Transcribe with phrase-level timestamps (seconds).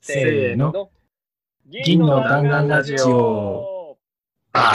[0.00, 0.90] せーの。
[1.66, 3.98] 銀の弾丸ラジオ。
[4.52, 4.74] は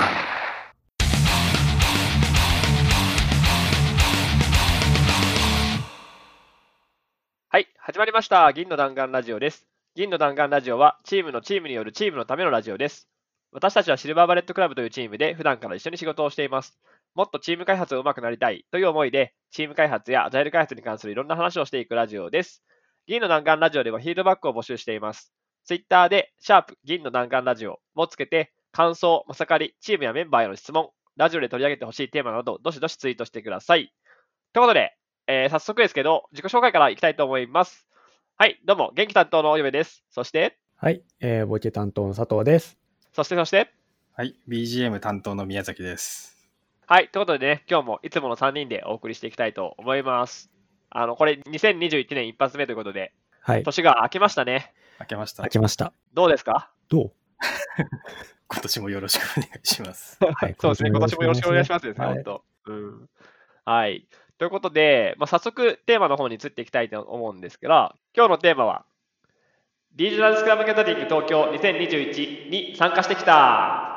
[7.59, 8.51] い、始まりました。
[8.51, 9.65] 銀の弾丸ラジオです。
[9.95, 13.07] 銀の弾丸ラジオは、チームのチームによるチームのためのラジオです。
[13.53, 16.77] 私たちはシルバーバレットクラブというチームで普段から一緒に仕事をしています。
[17.15, 22.61] もっとチーム開発を上手くなりたいという思いで、チーム開発やアジャイル開発に関するいろんな話をしていくラジオです。
[23.05, 25.33] 銀の弾丸ラジオではフィードバックを募集しています。
[25.65, 33.93] ツイッターで、シャープ銀の弾丸ラジオもつけて、感想、まさかり、チームやメンバーへの質問、ラジオで取り上げてほしいテーマなど、どしどしツイートしてください。
[34.53, 34.95] ということで、
[35.27, 37.85] えー早速ですけど、自己紹介からいきたいと思います。
[38.37, 40.05] はい、どうも、元気担当のお嫁です。
[40.09, 42.77] そして、はい、えー、ボケ担当の佐藤です。
[43.11, 43.69] そして、そして、
[44.13, 46.49] はい、BGM 担当の宮崎です。
[46.85, 50.52] はい、ということでね、今日もいつもの3人でお送りしていきたいと思います。
[50.95, 54.73] あの、これ、2021年一発目ということで、はい、年が明けましたね。
[54.99, 55.49] 明けました開。
[55.49, 55.91] けました。
[56.13, 56.69] どうですか？
[56.89, 57.11] どう？
[58.47, 60.17] 今年もよろしくお願いします。
[60.23, 62.43] はい そうですね、今年もよろしくお願いしますですね、はい本当。
[62.67, 63.09] うん。
[63.65, 64.07] はい。
[64.37, 67.73] ということで、まあ、早速テーマの方に移っていきたいと思うんですけど、
[68.15, 68.85] 今日のテーマは、
[69.95, 73.92] リージョナルスクラムギャザリング東京2021に参加してきた。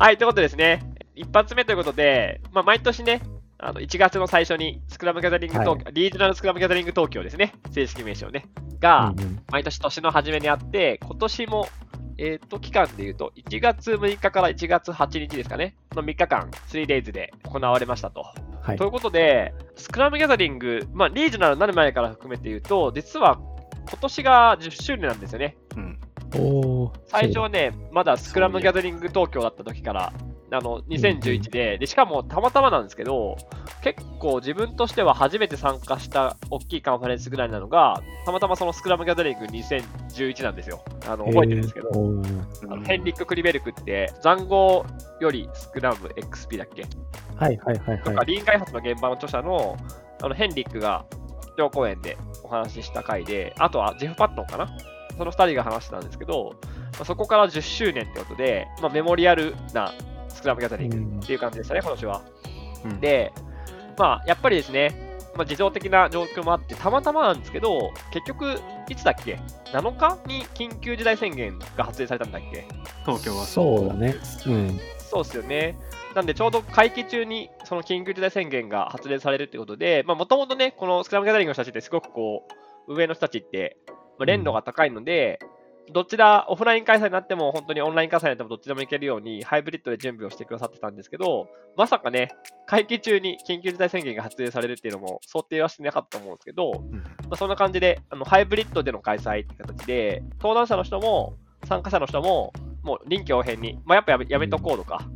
[0.00, 0.82] はい、ということでですね、
[1.14, 3.20] 一発目ということで、まあ、毎年ね、
[3.58, 8.46] あの1月の最初にスクラムギャザリング東京、リージョナルスクラムギャザリング東京ですね、正式名称ね、
[8.80, 9.12] が、
[9.52, 11.68] 毎年年の初めにあって、今年も、
[12.16, 18.22] えっ、と、期間で言うと、1月6日から1月8日ですかね、の3日間、3days で行われましたと。
[18.62, 23.38] はいということで、スクラムギャザリング、まあ、リージョナルになる前から含めて言うと、実は
[23.90, 25.58] 今年が10周年なんですよね。
[25.76, 26.00] うん。
[27.06, 30.12] 最初はね、まだスクラムギャザリング東京だった時から、
[30.52, 33.36] あの2011でで、しかもたまたまなんですけど、
[33.82, 40.82] 結構自分としては初めて参加した大きいカンファレンスぐらいなのが、たまたまそのスクラムギャザリング2011なんですよ。
[41.06, 44.84] あの覚えてるんですけど、あのヘンリック・クリベルクって、残壕
[45.20, 46.84] よりスクラム XP だっけ？
[47.36, 48.26] はいはいはいとか、はい。
[48.26, 49.76] リーン開発の現場の著者の
[50.22, 51.06] あのヘンリックが
[51.54, 54.68] 基調講演でお話しした回で、あとはジェフ・パットンかな？
[55.20, 56.56] その2人が話してたんですけど、
[56.94, 59.92] まあそこから10周年ってことで、まあ、メモリアルな
[60.30, 62.22] スクラムギャザリングっていう感じでしたね、今年は。
[62.86, 63.30] うん、で、
[63.98, 69.38] まあ、やっぱりですね、まあ、自動的な状況もあって、たまたまなんですけど、結局、いつだっけ
[69.72, 72.66] ?7 日に緊急事態宣言が発令されたんだっけ？
[73.04, 74.16] 東京はそうだね。
[74.46, 74.80] うん。
[74.98, 75.76] そうですよね。
[76.14, 82.48] なんで、ちょうど会期中にその緊急事態宣言が発令されるということで、もともとね、このスクラムギャザリングの人たちってすごくこ
[82.88, 83.76] う、上の人たちって、
[84.20, 85.38] まあ、連度が高いので、
[85.92, 92.28] どちら、オフライン開催になっても、本当にオンライン開催になってもどっちでも行けるように、ハイブリッドで準備をしてくださってたんですけど、まさかね、
[92.66, 96.98] 会期中に緊急事態宣言が発令されるっていうのも想定はしてなかったと思うんですけど、うん。
[96.98, 105.08] まあ、そんな感じで、あのハイブリッドでの開催って形で、登壇者の人も参加者の人も、もう臨機応変に、まあ、やっぱやめやめとこうとか、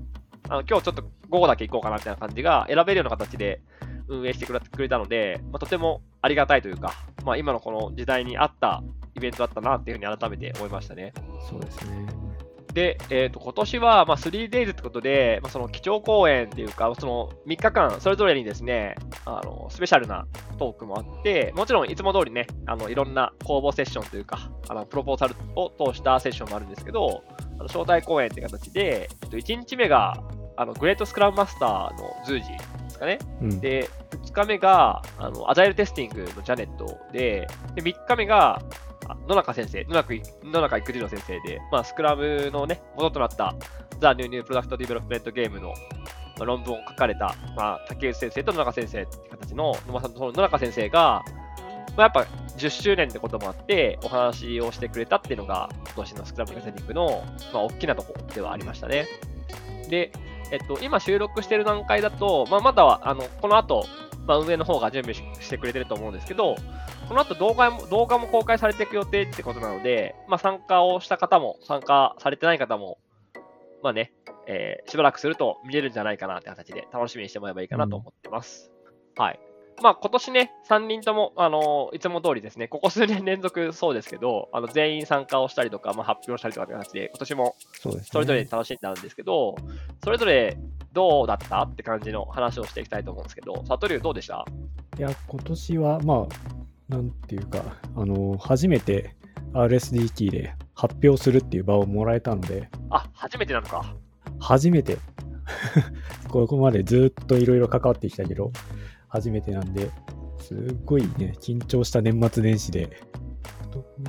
[0.48, 3.60] あの今日ちょっと午後だけ行こうかなみたいな感じが選べるような形で
[4.08, 6.94] 運営してくれたので、まあ、とてもありがたいというか、
[7.24, 8.82] まあ、今のこの時代に合った
[9.14, 11.12] イベントだったなっていうふうに改めて思いましたね。
[11.48, 12.06] そうですね。
[12.74, 20.26] で、えー、と今年はまあ 3days ってことで、まあ、その基調講演っていうか、その3日間、それぞれにですね、あのスペシャルな
[20.58, 30.20] トークもあって、もちろんいつも通りね、あのいろんな公募セッションというか、あのプロポーザルを通したセッションもあるんですけど、あの招待講演って形で、えっと、1日目が
[30.56, 32.58] あの Great ScrumMaster のズージで
[32.90, 33.18] すかね。
[33.40, 33.60] うん。
[33.60, 38.62] で、2日目が、あの、 Agile Testing のジャネットで、で、3日目が、
[39.06, 40.14] あ野中先生、野中
[40.44, 43.54] 野中育次郎先生で、まあ、スクラムのね、元となった、
[44.00, 45.74] The New New Product Development Game の、ま
[46.42, 51.22] あ論文を書かれた、まあ、竹内先生と野中先生って形の、まあ、その野中先生が、
[51.96, 52.26] まあ、やっぱ
[52.56, 59.06] 10周年ってこともあって、お話をしてくれたっていうのが、今年のスクラムギャザリングの、まあ、大きなところではありましたね。
[59.88, 60.10] で、
[60.54, 63.84] えっと、今収録してる段階だと、まあ、まだは、あの、この後、
[64.24, 66.54] まあ、運営の方が準備してくれてると思うんですけど、
[67.08, 72.98] この後動画も動画も公開されていく予定ってことなので、まあ、参加をした方も、参加されてない方も、
[73.82, 74.12] まあね、
[74.46, 78.70] えーしばらくすると見れるんじゃないかなって形で楽しみにしてもらえばいいかなと思ってます。
[79.16, 79.40] はい。
[79.82, 87.56] まあ今年ね、3人とも、あのいつも通りですね、ここ数年連続そうですけど、あの全員参加をしたりとか、まあ、発表したりとかって形で、今年も
[88.10, 89.56] それぞれ楽しんだんですけど、
[90.02, 90.56] それぞれ
[90.92, 94.44] どうだったって感じの話をしていきたいと思うんですけど、サトリュウどうでした？
[94.96, 97.62] いや、今年は、まあ、なんていうか、
[97.96, 99.16] あの、初めて
[99.54, 103.94] RSDT で発表するっていう場をもらえたので、あ、初めてなのか。
[104.38, 104.98] 初めて、
[106.30, 108.52] ここまでずっといろいろ関わってきたけど、
[109.14, 109.90] 初めてなんで、
[110.40, 112.90] すっごいね、緊張した年末年始で、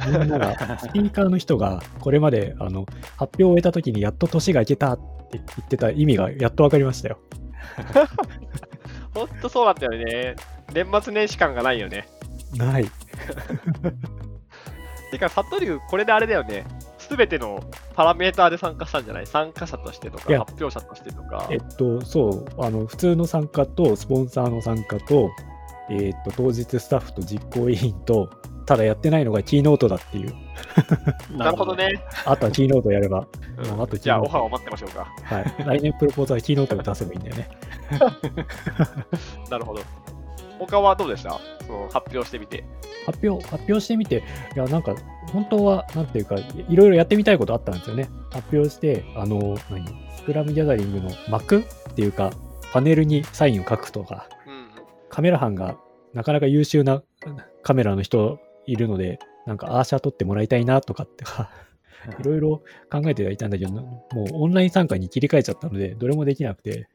[0.07, 5.03] みんなが、 スピーカーの人が、これまであの発表を終えた時にやっと年が明けたって
[5.33, 7.19] 言ってた意味がやっと分かりましたよ。
[9.13, 10.35] ほんとそうなんだよね。
[10.73, 12.07] 年末年始感がないよね。
[12.55, 12.89] ない。
[15.11, 16.65] てか、サトリュウ、これであれだよね。
[17.07, 17.63] すべての
[17.95, 19.27] パラメーターで参加したんじゃない？
[19.27, 21.55] 参加者としてとか、発表者としてとかえ。
[21.57, 25.29] っと、そう、あの、普通の参加と、スポンサーの参加と、
[25.89, 28.29] えっと、当日スタッフと実行委員と、
[28.65, 30.33] ただやってないのがキーノートだっていう。
[31.37, 31.91] なるほどね。
[32.25, 35.07] あとはキーノートやれば、うんあとじゃあ、オファーを待ってましょうか。
[35.23, 35.55] はい。
[35.79, 37.49] 来年プロポーズはキーノートで出せばいいんだよね。
[39.51, 39.81] なるほど。
[40.57, 41.37] 他はどうでした？
[41.67, 42.63] その発表してみて。
[43.05, 44.23] 発表、発表してみて、
[44.55, 44.95] いや、なんか、
[45.35, 46.35] 本当は、なんていうか、
[46.69, 48.09] いろいろやってみたいことあったんですよね。
[48.31, 49.85] 発表して、あの、何
[50.15, 52.31] スクラムギャザリングの幕っていうか、
[52.71, 54.69] パネルにサインを書くとか、うん。
[55.09, 55.77] カメラ班が
[56.13, 57.03] なかなか優秀な
[57.63, 61.51] カメラの人いるので、なんかアーシャー撮ってもらいたいなとかってか、
[62.17, 66.87] いろいろ考えてはいたんだけど、もうオンライン参加に切り替えちゃったので、どれもできなくて、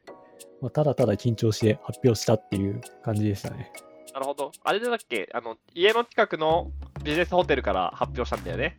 [0.61, 3.71] まあ、ただただ緊張して発表したっていう感じでしたね。
[4.13, 4.51] なるほど。
[4.63, 5.29] あれだっけ？
[5.33, 6.71] あの、家の近くの
[7.03, 8.77] ビジネスホテルから発表したんだよね。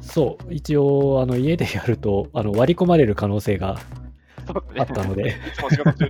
[0.00, 3.78] そう、一応、あの家でやるとあの割り込まれる可能性が
[4.78, 5.36] あったので、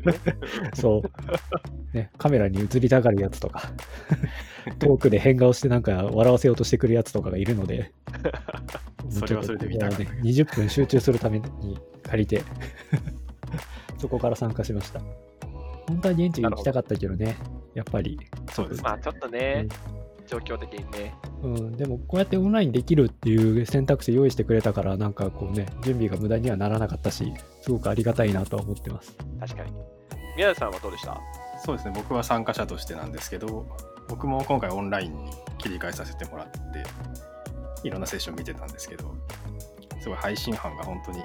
[0.75, 3.71] そう、ね、カメラに映りたがるやつとか、
[4.81, 7.93] 遠くで変顔してなんか笑わせようとしてくるやつとかがいるので、
[9.11, 12.43] それはそれで見たね、20分集中するために借りて、
[13.99, 15.01] そこから参加しました。
[15.87, 17.37] 本当は現地に行きたかったけどね、
[17.75, 18.19] やっぱり。
[18.53, 18.83] そうですね。
[18.85, 19.67] まあ、ちょっとね、
[20.27, 21.15] 状況的にね。
[21.43, 29.17] うん、でもこうやってオンラインできるっていう選択肢用意してくれたから、なんかこうね、準備が無駄にはならなかったし、すごくありがたいなとは思ってます。
[29.41, 29.73] 確かに。
[30.37, 31.21] 宮田さんはどうでした？
[31.65, 31.93] そうですね。
[31.95, 33.67] 僕は参加者としてなんですけど、
[34.09, 36.59] 僕も今回オンラインに切り替えさせてもらって、
[37.87, 39.15] いろんなセッション見てたんですけど、
[40.01, 41.23] すごい配信班が本当に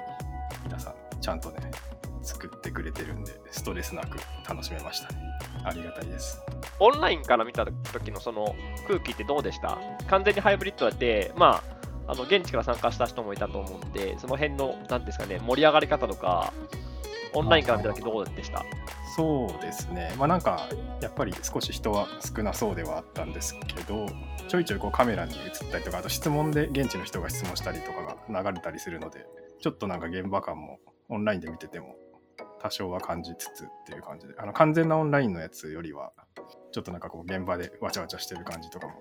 [0.64, 1.70] 皆さんちゃんとね、
[2.22, 4.18] 作ってくれてるんで、ストレスなく
[4.48, 5.20] 楽しめましたね。
[5.64, 6.40] ありがたいです。
[6.78, 8.54] オンラインから見た時のその
[8.86, 9.78] 空気ってどうでした？
[10.08, 11.62] 完全にハイブリッドだって、ま
[12.06, 16.52] あ、あの現地から参加した人もいたと思うんで、その辺の、なんですかね、盛り上がり方とか、
[17.34, 18.64] オンラインから見た時どうでした？
[19.16, 20.14] そうですね。
[20.18, 20.68] まあなんか、
[21.00, 24.06] やっぱり少し人は少なそうではあったんですけど、
[24.48, 29.26] ちょいちょいこうカメラに映ったりとか、あと質問で現地の人が質問したりとかが流れたりするので、
[29.60, 30.78] ちょっとなんか現場感も
[31.08, 31.96] オンラインで見てても
[32.60, 36.12] 多少は感じつつっていう感じで、あの完全なオンラインのやつよりは、
[36.72, 38.94] ちょっとなんかこう現場でわちゃわちゃしてる感じとかも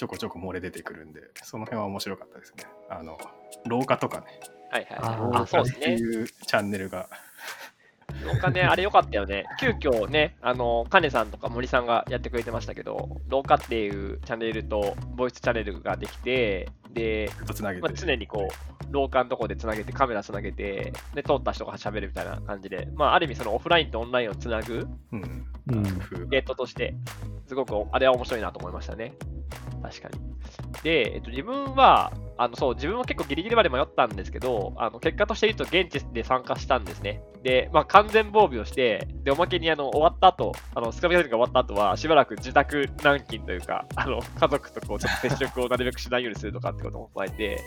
[0.00, 2.64] ちょこちょこ漏れ出てくるんで、その辺は面白かったですね。
[2.88, 3.18] あの、
[3.66, 5.32] 廊下とかね、はいはいあはい。
[5.32, 5.94] ーあ、そうですね。
[5.94, 7.08] っていうチャンネルが、
[8.24, 9.44] 廊下ね、あれ良かったよね。
[9.58, 26.94] 急遽ね、あの、カネさんとか森さんがやってくれてましたけど、廊下っていうチャンネルとボイスチャンネルができて、で、ずっとつなげて、まあ、常にこう、廊下のとこでつなげて、カメラつなげて、で、通った人が喋るみたいな感じで、まあ、ある意味そのオフラインとオンラインをつなぐうん、ゲートとして、
[27.46, 29.14] すごくあれは面白いなと思いましたね。
[29.82, 30.20] 確かに。
[30.82, 37.22] で、えっと、自分は、あの、そう、自分は結構ギリギリまで迷ったんですけど、あの、結果として言うと現地で参加したんですね。
[37.42, 47.60] で、まあ、完全防備をして、で、おまけに、あの、終わった後、あの、スクラムギャザリングが終わった後は、しばらく自宅軟禁というか、あの、家族とこう、ちょっと接触をなるべくしないようにするとかってことも加えて、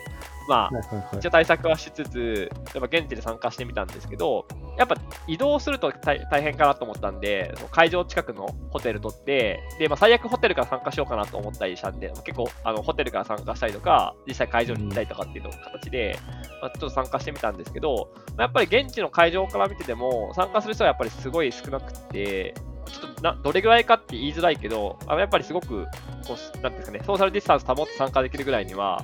[0.47, 4.45] まあ、一応対策はしつつ、やっぱ現地で参加してみたんですけど、
[4.77, 4.95] やっぱ
[5.27, 16.19] 移動すると大大変かなと思ったんで、その会場近くのホテル取って、で、まあ、最悪ホテルから参加しようかなと思ったりしたんで、結構あのホテルから参加したりとか、実際会場に行ったりとかっていうの形で、
[16.61, 22.53] まあ、ちょっと参加してみたんですけど、まあやっぱり現地の会場から見てても、参加する人はやっぱりすごい少なくて、
[22.91, 25.85] ちょっとなどれぐらいかって言いづらいけど、あやっぱりすごく
[26.27, 29.03] こう、なんですかね、ソーシャルディスタンス保って参加できるぐらいには、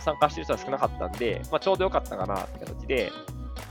[0.00, 3.12] 参加してる人は少なかったんで、まあ、ちょうどよかったかなって形で、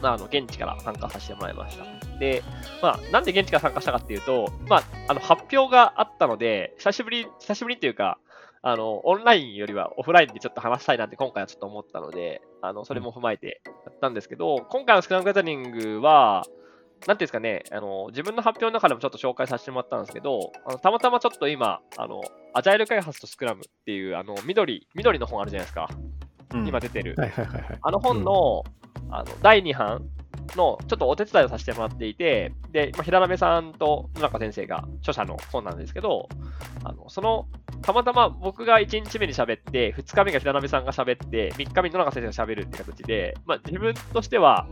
[0.01, 1.85] まあ、あの現地から参加させてもらいました。
[2.19, 2.43] で、
[2.81, 8.17] まあ、なんで現地から参加したかっていうと、まあ、あの発表があったので、久しぶり、久しぶりっていうか、
[8.65, 16.45] あの、オンラインよりはオフラインでちょっと話したいなって今回はちょっと思ったので、あの、それも踏まえてやったんですけど、今回のスクラムギャザリングは、
[17.07, 22.21] なんていうんですかね、あの、自分の発表の中でもちょっと紹介させてもらったんですけど、あのたまたまちょっと今、あの、
[22.53, 25.89] アジャイル開発とスクラムっていう、あの、緑、緑の本あるじゃないですか。
[26.53, 27.15] うん今出てる。
[27.81, 28.63] あの本の,、
[29.09, 30.05] あの第2版
[30.55, 36.29] のちょっとお手伝いをさせてもらっていて、で、まあ、平鍋さんと野中先生が著者の本なんですけど、
[36.83, 37.47] あのその、
[37.81, 44.67] たまたま僕が1日目に喋って、2日目が平鍋さんが喋って、3日目に野中先生が喋るって形で、まあ、自分としては、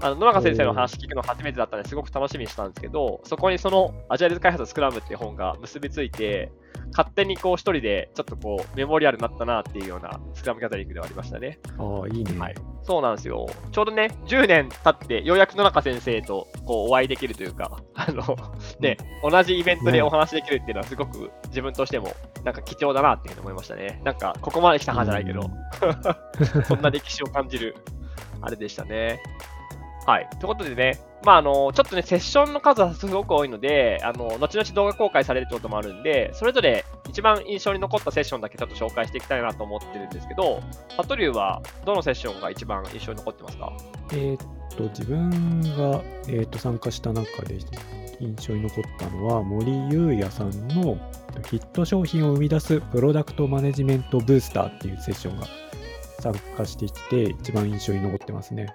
[0.00, 6.52] あの野中先生の話聞くの初めてだったのですごく楽しみにしたんですけど、そこにそのアジャイル開発スクラムっていう本が結びついて、
[6.90, 11.58] 勝手にこう一人でちょっとこうメモリアルになったなっていうようなスクラムギャザリングではありましたね。
[11.78, 12.38] ああ、いいね。
[12.38, 12.54] はい
[12.86, 13.46] そうなんですよ。
[13.72, 18.22] ちょうどね、10年経って、ようやく野中先生とこうお会いできるというか、 あの、
[18.78, 18.96] ね、
[19.28, 24.00] 同じイベントでお話できるっていうのは、すごく自分としても、なんか貴重だなっていうふうに思いましたね。
[24.04, 25.50] なんか、ここまで来たはじゃないけど、
[26.62, 27.74] そんな歴史を感じる、
[28.40, 29.20] あれでしたね。
[30.06, 30.28] はい。
[30.30, 40.62] ということでね、まあ、あの、ちょっとね、セッションの数はすごく多いので、あの、後々動画公開されるってこともあるんで、それぞれ一番印象に残ったセッションだけちょっと紹介していきたいなと思ってるんですけど、
[40.96, 43.72] パトリューはどのセッションが一番印象に残ってますか？
[44.12, 47.58] えーっと、自分が、えーっと参加した中で
[48.20, 50.96] 印象に残ったのは、森優也さんの
[51.50, 55.46] ヒット商品を生み出すプロダクトマネジメントブースターっていうセッションが
[56.20, 58.72] 参加してきて、一番印象に残ってますね。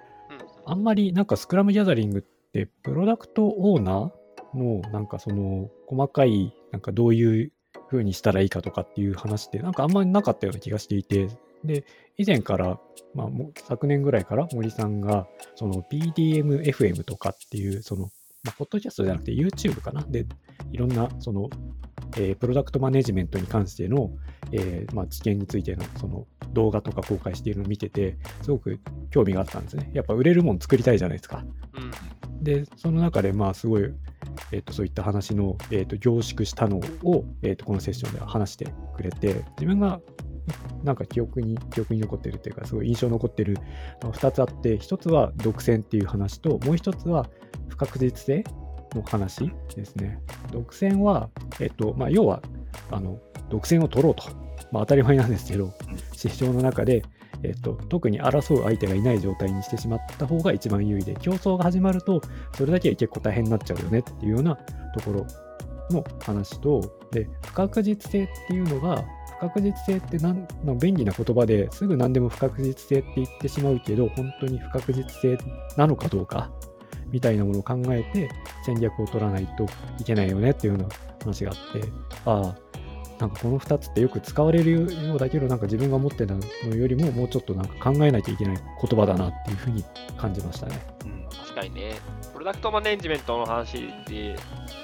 [0.66, 7.52] あんまりなんかスクラムギャザリングって、プロダクトオーナーのなんかその細かい、なんかどういう
[7.90, 11.28] 風にしたらいいかとかっていう話ってなんかあんまりなかったような気がしていて、
[11.64, 11.84] で、
[12.16, 12.78] 以前から、
[13.14, 13.28] まあ、
[13.64, 18.10] 昨年ぐらいから森さんが、その PDMFM とかっていう、その、
[18.44, 20.02] まあ、ポッドキャストじゃなくて YouTube かな？
[20.02, 20.26] で、
[20.72, 21.48] いろんな、その、
[22.16, 24.10] えープロダクトマネジメントに関しての、
[24.50, 28.80] えーまあ、知見についての、その、動画とか公開しているのを見てて、すごく
[29.10, 29.90] 興味があったんですね。
[29.94, 31.44] やっぱ売れるもん作りたいじゃないですか。
[31.74, 32.44] うん。
[32.44, 33.84] で、その中で、まあ、すごい、
[34.50, 40.00] えっとそういった話の、えっと凝縮したのを、えっとこのセッションでは話してくれて、自分が
[40.84, 43.56] なんか記憶に、記憶に残ってるっていうか、すごい印象残ってる
[44.00, 47.28] 2つあって、1つは独占っていう話と、もう1つは
[47.68, 48.44] 不確実性
[48.94, 50.20] の話ですね。
[50.50, 51.30] 独占は、
[51.60, 52.42] えっと、まあ、要は、
[52.90, 53.18] あの、
[53.50, 54.24] 独占を取ろうと。
[54.70, 55.72] まあ、当たり前なんですけど、
[56.12, 57.02] 市場の中で、
[57.42, 62.20] えっと、特に争う相手がいない状態にしてしまった方が一番優位で、競争が始まると、
[62.56, 65.26] それだけ結構大変になっちゃうよねっていうようなところ
[65.90, 69.04] の話と、で、不確実性っていうのが、
[69.42, 75.36] 確実性ってなんの便利な言葉ですぐ何でも不確実性って言ってしまうけど、本当に不確実性
[75.76, 76.52] なのかどうか
[77.08, 78.30] みたいなものを考えて
[78.64, 79.66] 戦略を取らないと
[79.98, 80.88] いけないよねっていうような
[81.24, 81.88] 話があって、
[82.24, 84.70] ああ、なんかこの2つってよく使われる
[85.08, 89.84] ようだけど、なんか自分が持ってたのよりももうちょっとなんか考えなきゃいけない言葉だなっていうふうに
[90.16, 90.80] 感じましたね。
[91.04, 91.22] うん
[91.52, 91.94] 確かにね、
[92.32, 94.36] プロダクトマネジメントの話で、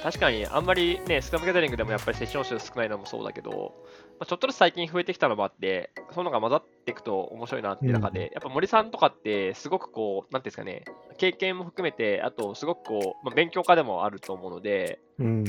[0.03, 3.73] 確かにあんまりね、スクラムギャザリングでもやっぱりセッション数少ないのもそうだけど、
[4.18, 10.84] まあ、ちょっとずつ最近増えてきたのもあって、そういうのが混ざっていくと面白いなっていう中で、やっぱ森さんとかってすごくこう、なんていうんですかね、
[11.18, 15.44] 経験も含めて、あとすごくこう、まあ、勉強家でもあると思うので、うん、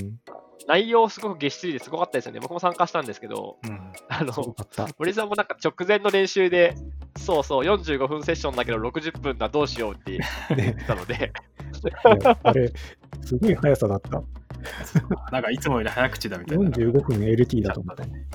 [0.67, 2.39] 内容すごくげっしりですごかったですよね。
[2.39, 4.87] 僕も参加したんですけど、うんあの、すごかった。
[4.99, 6.75] 森さんもなんか直前の練習で、
[7.17, 10.17] そうそう、45分セッションだけど60分だどうしようって
[10.57, 11.31] 言ってたので、
[12.43, 12.71] あれ、
[13.25, 14.21] すごい速さだった。
[15.31, 16.69] なんかいつもより早口だみたいな。
[16.69, 18.25] 45分 LT だと思ったね。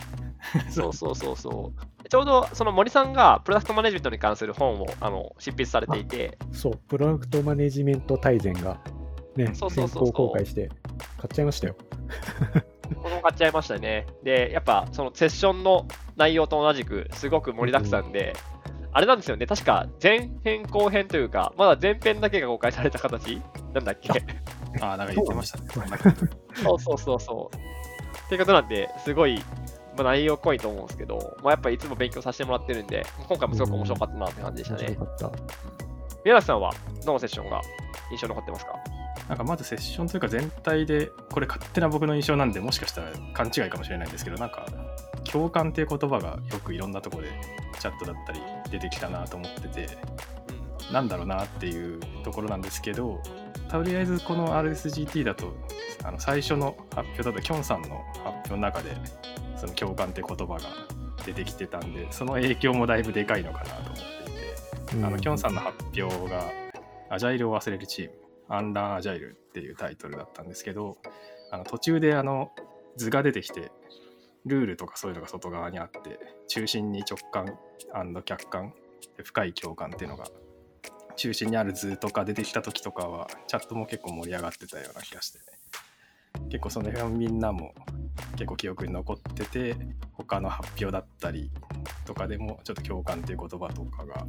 [0.70, 2.08] そうそうそうそう。
[2.08, 8.78] ちょうどその森さんがプロダクトマネジメントに関する本をあの執筆されていて、そう、プロダクトマネジメント大全が
[9.36, 10.68] ね、そうそうそう公開して
[11.16, 11.76] 買っちゃいましたよ。
[13.02, 14.06] この買っちゃいましたね。
[14.22, 15.86] で、やっぱそのセッションの
[16.16, 18.34] 内容と同じくすごく盛りだくさんで、
[18.92, 23.40] あれなんですよね、確か前編後編というか、まだ前編だけが公開された形？
[23.72, 24.10] なんだっけ？
[24.80, 25.64] ああ、なんか言ってましたね。
[26.54, 27.56] そう そうそうそう。
[27.56, 29.42] っていうことなんで、すごい、
[29.96, 34.96] まあ、内容濃いと思うんですけど、まあ、やっぱりいつも勉強させてもらってるんで、今回もすごく面白かったなって感じでしたね。
[36.24, 36.72] 宮崎さんは
[37.04, 37.60] どのセッションが
[38.10, 38.72] 印象に残ってますか？
[39.28, 44.66] なんかまずセッションというか全体で、これ勝手な僕の印象なんで、もしかしたら勘違いかもしれないんですけど、なんか
[45.30, 47.30] 共感っていう言葉がよくいろんなところで
[47.78, 49.98] チャットだったり出てきたなと思ってて、
[50.92, 53.20] なんだろうなっていうところなんですけど、
[53.70, 55.54] とりあえずこの RSGT だと、
[56.04, 58.96] あの最初の発表だと、きょんさんの発表の中で、
[59.56, 60.60] その共感って言葉が
[61.24, 64.00] 出てきてたんで、その影響もだいぶでかいのかなと思って
[64.30, 66.50] いて、あのきょんさんの発表が
[67.10, 68.14] 「アジャイルを忘れるチーム」
[68.48, 70.98] 「アンランアジャイル」っていうタイトルだったんですけど
[71.50, 72.52] あの途中であの
[72.96, 73.72] 図が出てきて
[74.46, 77.58] ルールとかそういうのが外側にあって中心に直感
[78.24, 78.74] 客観
[79.16, 80.24] で深い共感っていうのが
[81.16, 85.38] 中心にある図とか出てきた時とかはチャットも結構盛り上がってたような気がして
[86.48, 87.74] 結構その辺はみんなも
[88.32, 89.76] 結構記憶に残ってて
[90.12, 91.50] 他の発表だったり
[92.04, 94.26] とかでもちょっと共感っていう言葉とかが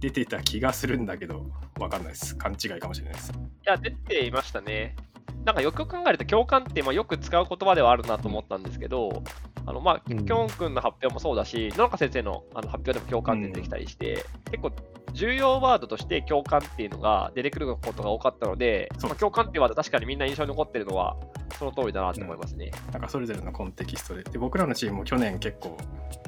[0.00, 1.46] 出てた気がするんだけど、
[1.78, 2.34] わかんないです。
[2.36, 3.32] 勘違いかもしれないです。
[3.32, 3.34] い
[3.66, 4.96] や、出ていましたね。
[5.44, 9.22] なんかよく考えると、共感ってまあよく使う言葉ではあるなと思ったんですけど、
[9.66, 14.72] あのまあ、うんきょん君の発表もそうだし、野中先生のあの発表でも共感出てきたりして、結構
[15.12, 21.16] 重要ワードとして共感っていうのが出てくることが多かったので、まあ、共感っていうワード確かにみんな印象に残ってるのは
[21.58, 22.70] その通りだなと思いますね。
[22.92, 24.22] なんかそれぞれのコンテキストで。
[24.22, 25.76] で僕らのチームも去年結構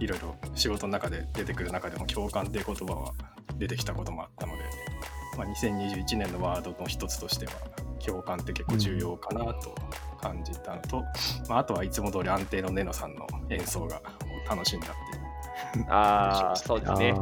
[0.00, 3.12] いろいろ仕事の中で出てくる中でも共感っていう言葉は
[3.58, 4.62] 出てきたこともあったので、
[5.38, 7.52] まあ、2021年のワードの一つとしては
[8.04, 9.74] 共感って結構重要かなと
[10.20, 11.02] 感じたのと、
[11.48, 14.00] まあ、あとはいつも通り安定のネノさんの演奏が
[14.48, 14.90] 楽しんだっ
[15.72, 15.86] ていう。
[15.88, 17.14] ああ、そうですね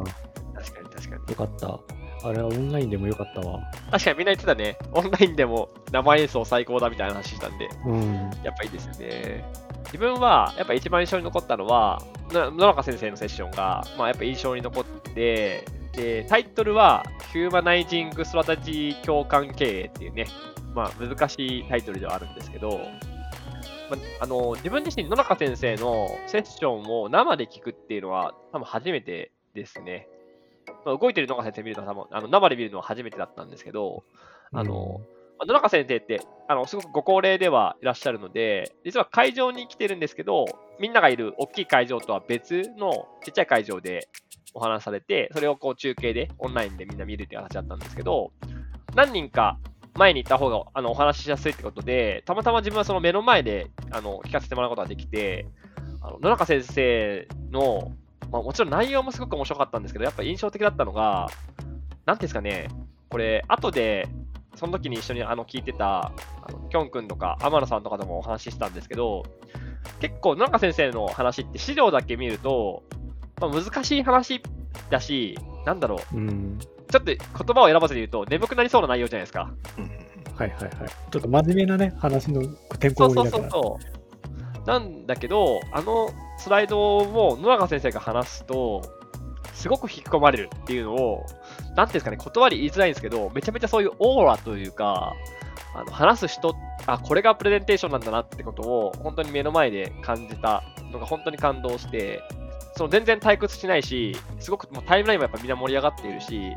[1.01, 1.31] 確かに。
[1.31, 1.79] よかった。
[2.23, 3.59] あれはオンラインでもよかったわ。
[3.91, 4.77] 確かにみんな言ってたね。
[4.93, 7.67] オンラインでも生演奏最高だみたいな話したんで。
[7.85, 8.29] うん。
[8.43, 9.45] やっぱいいですよね。
[9.85, 17.03] 自分は、やっぱ一番印象に残ったのは、な野中先生のセッションが、まあ、やっぱ印象に残って、で、タイトルは、
[17.33, 20.27] ヒューマナイジング・ストラテジー共感経営っていうね、
[20.73, 22.79] まあ、難しいタイトルではあるんですけど、
[23.89, 30.07] まあ、あの自分自身、野中先生のセッションを生で聞くっていうのは、多分初めてですね。
[30.85, 34.03] まあ、動いてる野中先生見るのは多分あの生で見るのは初めてだったんですけど、
[34.53, 35.01] あの、
[35.39, 40.45] まあ野中先生って、あの、すごくご高齢ではいらっしゃるので、実は会場に来てるんですけど、
[40.79, 44.07] みんながいる大きい会場とは別のちっちゃい会場で
[44.53, 48.31] お話しされて、それをこう中継で、オンラインでみんな見るっていう形だったんですけど、
[48.95, 49.57] 何人か
[49.95, 55.47] 前に行った方があのお話ししやすいってことで、たまたま自分はその目の前であの聞かせてもらうことができて、
[56.01, 57.91] あの野中先生の、
[58.31, 61.27] まあ、もちろん内容もすごく面白かったんですけど、やっぱ印象的だったのが、
[62.05, 62.69] なんていうんですかね、
[63.09, 64.07] これ、後で、
[64.55, 66.11] その時に一緒にあの聞いてた、
[66.43, 69.23] あのきょんくんとか天野さんとかともお話ししたんですけど、
[69.99, 72.83] 結構野中先生の話って資料だけ見ると、
[73.39, 74.41] まあ、難しい話
[74.89, 76.59] だし、なんだろう、うん。
[76.59, 77.17] ちょっと言
[77.53, 79.51] 葉を選ばずに言うと、眠くなりそうな内容じゃないですか。
[79.77, 80.11] うんうん
[80.41, 80.89] はいはいはい。
[81.11, 82.41] ちょっと真面目なね、話の
[82.79, 83.27] てんそうそう。
[83.27, 83.79] そうそ
[84.63, 84.67] う。
[84.67, 86.09] なんだけど、あの
[86.41, 88.81] スライドを野中先生が話すと、
[89.53, 95.13] すごく引き込まれるっていうのを、なんていうんですかね、言葉で言いづらいんですけど、めちゃめちゃそういうオーラというか、
[95.75, 96.55] あの話す人、
[96.87, 102.23] あ、これがプレゼンテーションなんだなってことを、本当に目の前で感じたのが本当に感動して、
[102.75, 106.55] その全然退屈しないし、すごくもうタイムラインもやっぱみんな盛り上がっているし、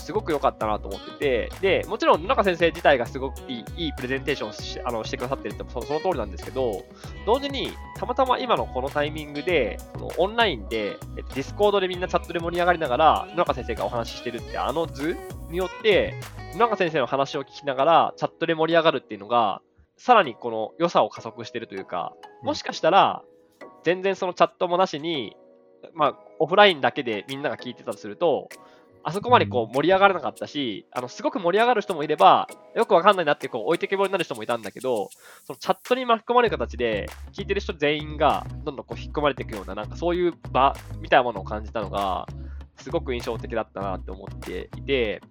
[0.00, 6.84] すごく良かったなと思ってて、で、もちろん野中先生自体がすごくいいいいプレゼンテーションをしあのしてくださってるってそその通りなんですけど、
[7.26, 15.16] 同時にたまたま今のこのタイミングで、そのオンラインで、えっと、 Discord でみんなチャットで盛り上がりながら、野中先生がお話ししてるってあの図
[15.50, 16.14] によって、
[16.54, 19.62] 野中先生の話を聞きながらチャットで盛り上がるっていうのが、
[19.96, 23.22] さらにこの良さを加速してるというか、もしかしたら、
[23.84, 25.36] 全然そのチャットもなしに、
[25.94, 28.48] まあ、オフラインだけでみんなが聞いてたとすると、
[29.02, 35.08] あそこまでこう盛り上がらなかったし、あのすごく盛り上がる人もいれば、よくわかんないなってこう置いてけぼりになる人もいたんだけど、
[35.46, 42.26] そのチャットに巻き込まれる形で、聞いてる人全員がどんどんこう引っ込まれていくような、なんかそういう場みたいなものを感じたのが、
[42.76, 45.22] すごく印象的だったなって思っていて、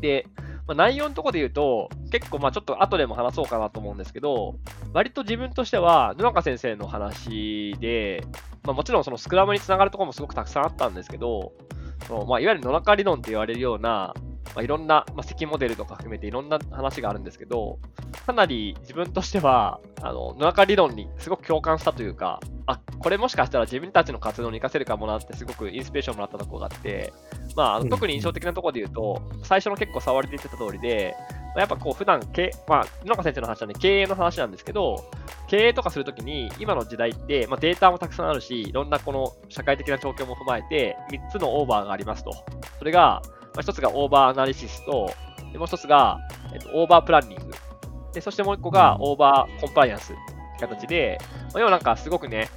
[0.00, 0.26] で、
[0.66, 4.56] まあ、内容のところで言うと、結構まあちょっと後でも話そうかなと思うんですけど、
[4.92, 8.24] 割と自分としては、野中先生の話で、
[8.62, 11.52] まあ、もちろんそのスクラムにつながるところもすごくたくさんあったんですけど、
[12.06, 14.14] そのまあ、いわゆる野中理論って言われるような、
[14.54, 17.78] まあ、いろんな、まあ、積モデルとか含めていろんな話があるんですけど、
[18.26, 27.12] かなり自分としては、あの野中理論にすごく共感したというか、あこれもしかしたら自分たちの活動に活かせるかもなってすごくインスピレーションもらったところがあって、
[27.56, 35.04] まあ、特に印象的なところで言うと、最初の結構触りで言ってた通りで、まあやっぱこう普段け、まあ、野中先生の話なんで経営の話なんですけど、
[35.48, 42.32] 経営とかするときに、今の時代って、まあ、データもたくさんあるし、いろんなこの社会的な状況も踏まえて、3つのオーバーがありますと。
[42.78, 43.22] それが、
[43.54, 45.12] まあ、1つが over analysis と、
[45.52, 46.18] でもう1つが、
[46.54, 47.52] えっと、 over planning。
[48.14, 52.48] で、そしてもう1個がオーバーコンプライアンスって形で、まあ、要はなんかすごくね、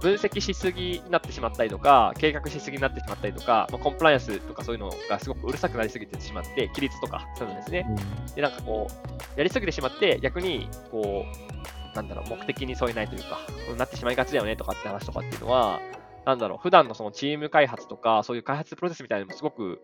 [0.00, 7.86] 分析しすぎになってしまったりとか、計画しすぎになってしまったりとか、まあ、コンプライアンスとかそういうのがすごくうるさくなりすぎてしまって、規律とかそういうのですね。
[7.88, 8.34] うん。
[8.34, 13.38] で、なんかこう、やりすぎてしまって、逆に、こう、なんだろう、目的に添えないというか、
[13.76, 15.80] なってしまいがちだよねとかって話とかっていうのは、
[16.24, 19.80] なんだろう、普段のそのチーム開発とか、そういう開発プロセスみたいなのもすごく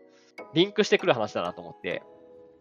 [0.54, 2.02] リンクしてくる話だなと思って、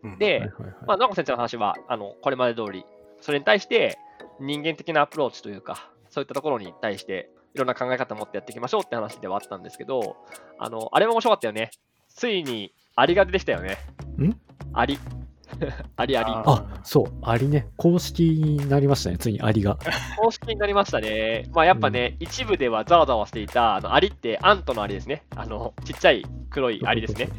[0.04, 0.18] うん。
[0.18, 0.52] で、
[0.88, 2.86] まあ、野中先生の話は、あの、これまで通り、
[3.22, 3.98] それに対して
[4.40, 10.18] 人間的なアプローチというか、そういったところに対して、いろんな考え方を持ってやっていきましょうって話ではあったんですけど、
[10.60, 11.72] あの、あれも面白かったよね。
[12.10, 13.78] ついに、アリが出てきたよね。
[14.18, 14.36] ん？
[14.74, 15.00] アリ。
[15.96, 16.32] アリアリ。
[16.32, 17.68] ああ、そう、アリね。
[17.78, 19.78] 公式になりましたね、ついにアリが。
[20.18, 21.50] 公式になりましたね。
[21.54, 25.24] まあやっぱね、一部ではざわざわしていた、あのアリってアントのアリですね。
[25.34, 27.30] あの、ちっちゃい黒いアリですね。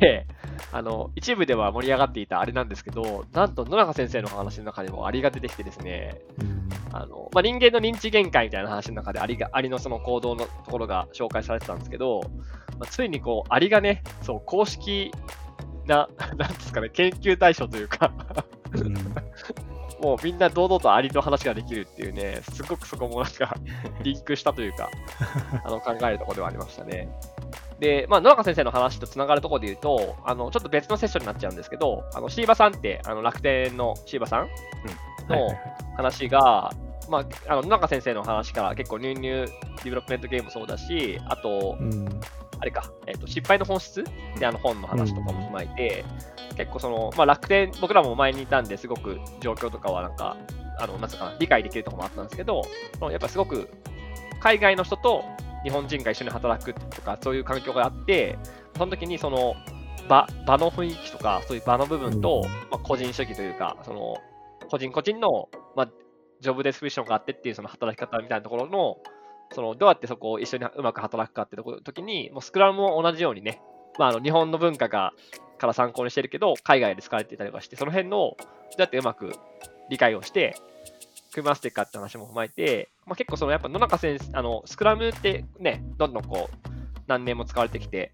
[0.00, 0.26] で、
[0.72, 6.55] あの、一部では盛り上がっていたあれなんですけど、なんと野中先生の話の中でもアリが出てきてですね、うん
[7.02, 12.22] あの、まあ、人間の認知限界みたいな話の中でアリが、アリのその行動のところが紹介されてたんですけど、
[12.78, 15.12] まあ、ついにこう、アリがね、そう、公式
[15.86, 18.12] な、 なんですかね、研究対象というか、
[18.72, 18.94] うん
[20.00, 23.56] もうみんな堂々とアリの話ができるっていうね、すごくそこもなんか、
[24.02, 24.90] リンクしたというか、
[25.64, 27.08] あの考えるところではありましたね。
[27.78, 34.50] で、まあ、野中先生の話とつながるところで言うと、あのちょっと別のセッションになっちゃうんですけど、あのシーバさんって、あの楽天のシーバさんはい
[35.28, 35.48] の
[35.96, 36.70] 話が、
[37.08, 42.20] まあ、あの野中先生の話から結構、 New New Development Game もそうだし、あと、うん
[42.58, 44.02] あれか、えっと失敗の本質
[44.38, 46.04] であの本の話とかも踏まえて、
[46.56, 50.36] 結構その、まあ、楽天、僕らも前にいたんですごく状況とかはなんか、
[50.78, 52.62] あのなんかな理解できるところもあったんですけど、
[53.10, 53.68] やっぱすごく
[54.40, 55.24] 海外の人と
[55.64, 58.38] 日本人が一緒に働くとか、そういう環境があって、
[58.76, 59.54] その時にその
[60.08, 62.50] 場場の雰囲気とか、そういう場の部分と、うん。
[62.70, 64.16] まあ、個人主義というか、その
[64.70, 65.88] 個人個人の、まあ、
[66.40, 68.98] ジョブデスクリプションがあってっていうその働き方みたいなところの、
[69.52, 73.60] そのどうやってそこを一緒にうまく働くかってところ時に、もうスクラムも同じようにね、
[73.98, 75.12] まあ、あの日本の文化が
[75.58, 78.36] から参考にしてるけど、海外で使われていたりとかして、その辺のど
[78.78, 79.32] うやってうまく
[79.90, 80.56] 理解をして、
[81.32, 86.68] 組み合わせていくかって話も踏まえて、まあ、結構そのやっぱ野中先生、あのスクラムってね、どんどんこう
[87.06, 88.12] 何年も使われてきて、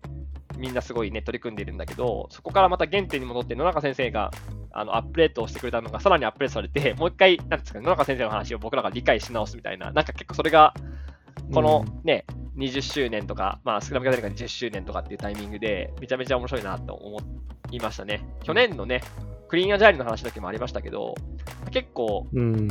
[0.57, 4.31] みんなすごいね、取り組んでいるんだけど、そこからまた原点に戻って野中先生が
[4.73, 10.75] あのアップデートをしてくれたのがさらにアップデートされて、 もう一回、なんですか、野中先生の話を僕らが理解し直すみたいな、なんか結構それが、
[11.53, 12.25] このね、
[12.57, 17.19] 20周年とか、まあ、スクラムギャザリングが10周年とかっていうタイミングで、めちゃめちゃ面白いなと思
[17.71, 18.25] いましたね。
[18.43, 19.03] 去年のね、
[19.49, 21.15] クリーンアジャイルの話の時もありましたけど、
[21.71, 22.69] 結構、うん。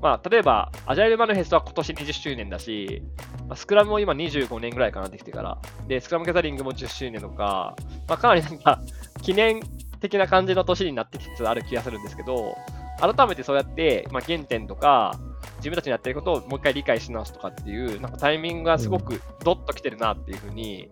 [0.00, 3.02] まあ、例えば、アジャイルマヌフェストは今年20周年だし、
[3.48, 7.74] まあ、スクラムも今25年ぐらいかなってきてから、で、スクラムギャザリングも10周年とか、
[8.08, 8.80] まあ、かなりなんか、
[9.22, 9.60] 記念
[10.00, 12.56] 的な感じの年になってきつつある気がするんですけど、
[13.00, 15.18] 改めてそうやって、まあ、原点とか、
[15.58, 20.90] 自分たちのやってることをもう一回理解し直すとかっていう、なんかタイミングがすごくドッと来てるなっていうふうに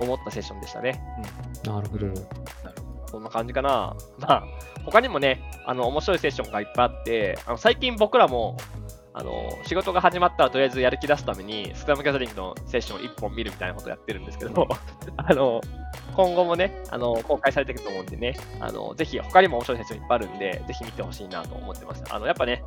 [0.00, 1.00] 思ったセッションでしたね。
[1.64, 2.06] なるほど。
[3.10, 3.96] そんな感じかな。
[4.18, 4.44] まあ、
[4.84, 8.56] 他にもね、あの、面白いセッションがいっぱいあって、あの最近僕らも、
[9.12, 14.68] あの、仕事が始まったらとりあえずやる気出すために、スクラムギャザリングのセッションを1本見るみたいなことやってるんですけど、
[15.16, 15.60] あの、
[16.14, 22.04] 今後もね、あの、公開されていくと思うんでね、あの、ぜひ他にも面白いセッションいっぱいあるんで、ぜひ見てほしいなと思ってます。
[22.08, 22.62] あの、やっぱね、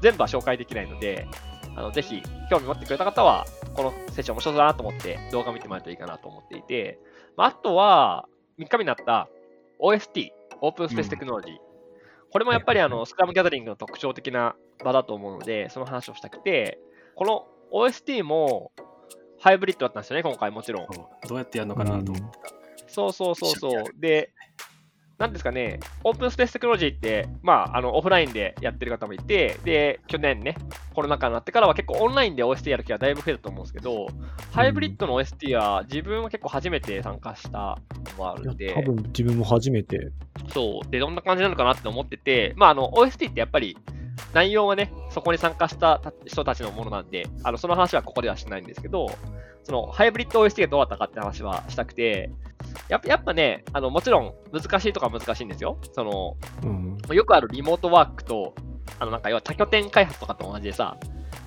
[0.00, 1.26] 全部は紹介できないので、
[1.76, 6.98] あの、ぜひ興味持ってくれた方は、このセッション面白そうだなと思って動画見てもらうといいかなと思っていて、
[7.36, 8.26] まあ、あとは、
[8.58, 9.28] 3日目になった
[9.82, 11.56] OST、オープンスペーステクノロジー。
[12.30, 16.78] これもやっぱりあの、スクラムギャザリングの特徴的な場だと思うので、その話をしたくて、
[17.16, 18.72] この OST も
[19.40, 20.86] ハイブリッドだったんですよね、今回もちろん。
[20.86, 22.38] どうやってやるのかなと思って
[22.86, 23.84] そうそうそうそう。
[23.98, 24.32] で、
[25.22, 30.56] なんですかね、オープンスペーステクノロジーって、まあ、あのオフラインでやってる方もいて、で、去年ね、
[30.94, 34.08] コロナ禍になってからは結構オンラインで OST やる気がだいぶ増えたと思うんですけど、
[34.50, 37.78] ハイブリッドの OST は自分は結構初めて参加した
[38.10, 40.10] のもあるんで、多分自分も初めて。
[40.52, 40.90] そう。
[40.90, 43.78] で、どんな感じなのかなって思ってて、まあ、あの、OST ってやっぱり、
[44.32, 49.08] 内容はね、そこに参加した人たちのものなんで、あの、その話はここではしないんですけど、
[49.64, 52.30] その、ハイブリッド OST がどうだったかって話はしたくて、
[52.88, 55.78] やっぱやっぱね、あの、もちろん難しいとかは難しいんですよ。
[55.92, 56.98] その、うん。
[57.14, 58.54] よくあるリモートワークと、
[58.98, 60.96] あの、なんか、要は多拠点開発とかと同じでさ、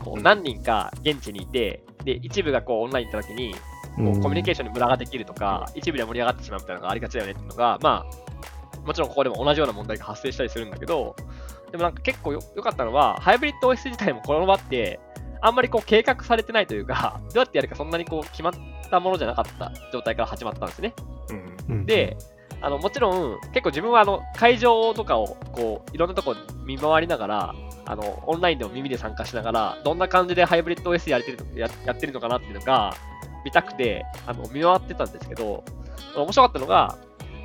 [0.04, 3.56] こう、うん何人か現地にいて、で、一部がこう、オンライン行った時に、
[3.96, 11.16] こうコミュニケーションにムラができるとか、一部で盛り上がってしまうみたいなのがありがちだよねっていうのが、まあ、もちろんここでも同じような問題が発生したりするんだけど、
[11.76, 15.00] でもなんか結構よ良かったのは、ハイブリッド OS 自体もこの場って、
[15.42, 18.54] あんまりこう計画されてないというか、 どうやってやるかそんなにこう決まっ
[18.90, 20.94] たものじゃなかった状態から始まったんですね。
[21.30, 22.16] うんうんで、
[22.62, 26.34] あのもちろん結構自分はあの会場とかをこういろんなとこ
[26.64, 32.96] 見回りながら、あのオンラインでも耳で参加しながら、どんな感じでハイブリッド OS やれてるのややってるのかなっていうのが
[33.44, 35.66] 見たくてあの見回ってたんですけど、
[36.16, 36.98] 面白かったのが、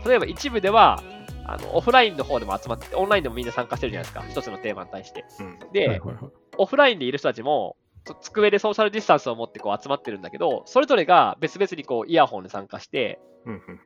[0.06, 1.02] 例えば一部では
[1.50, 5.24] あのオフラインの方でも集まって、オンラインでもみんな参加してるじゃないですか、一つのテーマに対して。
[5.40, 5.58] うん。
[5.72, 6.16] で、はいはいはい。
[6.58, 13.80] オフラインでいる人たちも、つ机でソーシャルディスタンスを持ってこう集まってるんだけど、それぞれが別々にこうイヤホンで参加して、うんうん。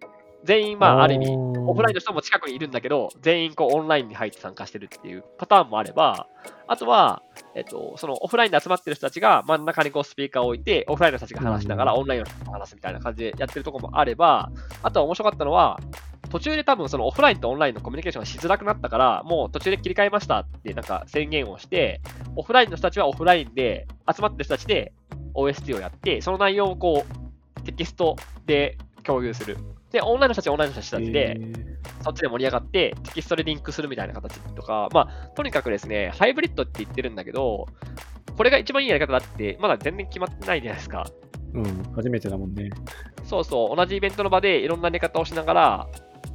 [0.44, 6.26] 全員、まあ、ある意味、ーオフラインの人も近くにいるんだけど、全員こうオンラインに入って参加してるっていうパターンもあれば、
[6.66, 7.22] あとは、
[7.54, 14.50] えっと、そのオフラインで集まってる人たちが真ん中にこうスピーカーを置いて、オフラインの人たちが話しながら、うんオンラインの人たちが話すみたいな感じでやってるところもあれば、
[14.82, 15.80] あとは面白かったのは、
[16.34, 22.00] 途中で多分そのオフラインとオンラインのコミュニケーションがしづらくなったから、もう途中で切り替えましたってなんか宣言をして、
[22.34, 24.92] オフラインの人たちはオフラインで、集まってる人たちで
[25.34, 28.16] OST をやって、その内容をこう、テキスト
[28.46, 29.58] で共有する。
[29.92, 37.66] で、オンラインの人たちはオンラインの人たちで、えーそっちで盛り上がって、テキストでリンクするみたいな形とか、まあ、とにかくですね、ハイブリッドって言ってるんだけど、
[38.36, 41.06] これが一番いいやり方だって、まだ全然決まってないじゃないですか。
[41.54, 42.70] うん、初めてだもんね。
[43.24, 45.88] そうそう、同じイベントの場でいろんな寝方をしながら、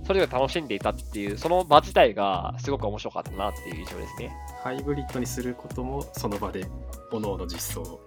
[0.04, 4.32] それぞれ楽しんでいたっていう、その場自体がすごく面白かったなっていう印象ですね。
[4.64, 6.66] ハイブリッドにすることもその場で
[7.12, 8.00] 各々実装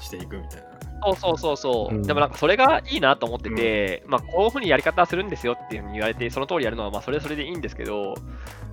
[0.00, 0.72] していくみたいな。
[1.04, 8.14] そうそうそうそう、うんでもなんかそれがいいなと思ってて、まあこういうふうにやり方するんですよっていうふうに言われて、その通りやるのはまあそれはそれでいいんですけど、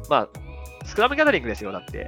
[0.09, 0.29] まあ、
[0.85, 2.07] スクラムギャザリングですよ、だって。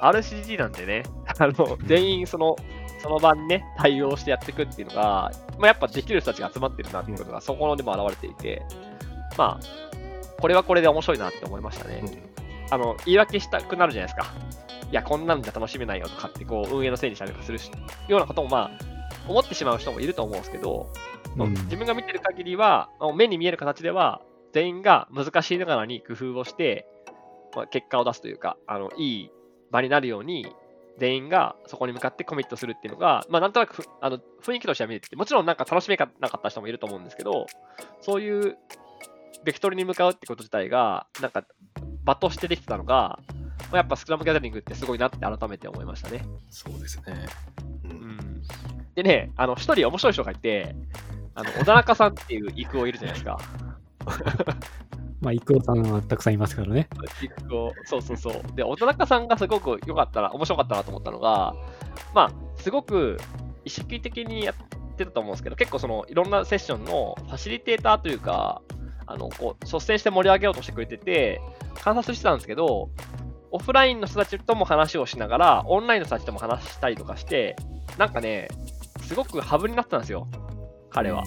[0.00, 1.04] RCG なんでね、
[1.38, 2.56] あの全員その、
[3.00, 8.62] その場にね、対応してやっていくっていうのが、まあ、やっぱできる人たちが集まってるなっていうことが、そこのでも現れていて、
[9.36, 12.02] まあ、これはこれで面白いなって思いましたね。
[12.70, 14.34] あの、言い訳したくなるじゃないですか。
[14.90, 17.70] いや、こんなんじゃ楽しめないよとかって、こう、運営のせいにしたりとかするし
[18.08, 18.92] ようなことも、まあ、
[19.28, 20.88] 思ってしまう人もいると思うんですけど、
[21.36, 24.20] まあうん自分が見てる限りは、まあ目に見える形では、
[24.52, 26.86] 全員が難しいながらに工夫をして、
[27.54, 29.30] まあ、結果を出すというか、あの、いい
[29.70, 30.54] 場になるように、
[30.98, 37.46] 全員がそこに向かってコミットするっていうのが、まあ、なんとなくふあの雰囲気としては見えてて、もちろんなんか楽しめなかった人もいると思うんですけど、
[38.02, 38.58] そういう
[39.44, 41.44] ベクトルに向かうってこと自体が、なんか
[42.04, 43.18] 場としてできてたのが、
[43.70, 46.24] まあやっぱスクラムギャザリングってすごいなって改めて思いましたね。
[46.48, 47.26] そうですね。
[47.84, 48.42] ううんん、
[48.94, 50.74] でね、あの一人面白い人がいて、
[51.34, 53.38] あの 小田中さんっていう育夫いるじゃないですか。
[55.22, 56.88] まあ、イクオさんはたくさんいますからね。
[57.22, 58.56] 育夫そうそうそう。
[58.56, 61.54] で、小田中さんがすごく良かったな、面白かったなと思ったのが、
[62.12, 63.18] まあ、すごく
[63.64, 64.54] 意識的にやっ
[64.96, 68.62] てたと思うんですけど、結構そのいろんなセッションのファシリテーターというか、
[69.12, 71.40] あのこう率先して盛り上げようとしてくれてて、
[71.82, 72.88] 観察してたんですけど、
[73.50, 77.54] オフラインの人たちとも話をしながら、オンラインの人たちとも話したりとかして、
[77.98, 78.48] なんかね、
[79.02, 80.26] すごくハブになってたんですよ、
[80.90, 81.22] 彼は。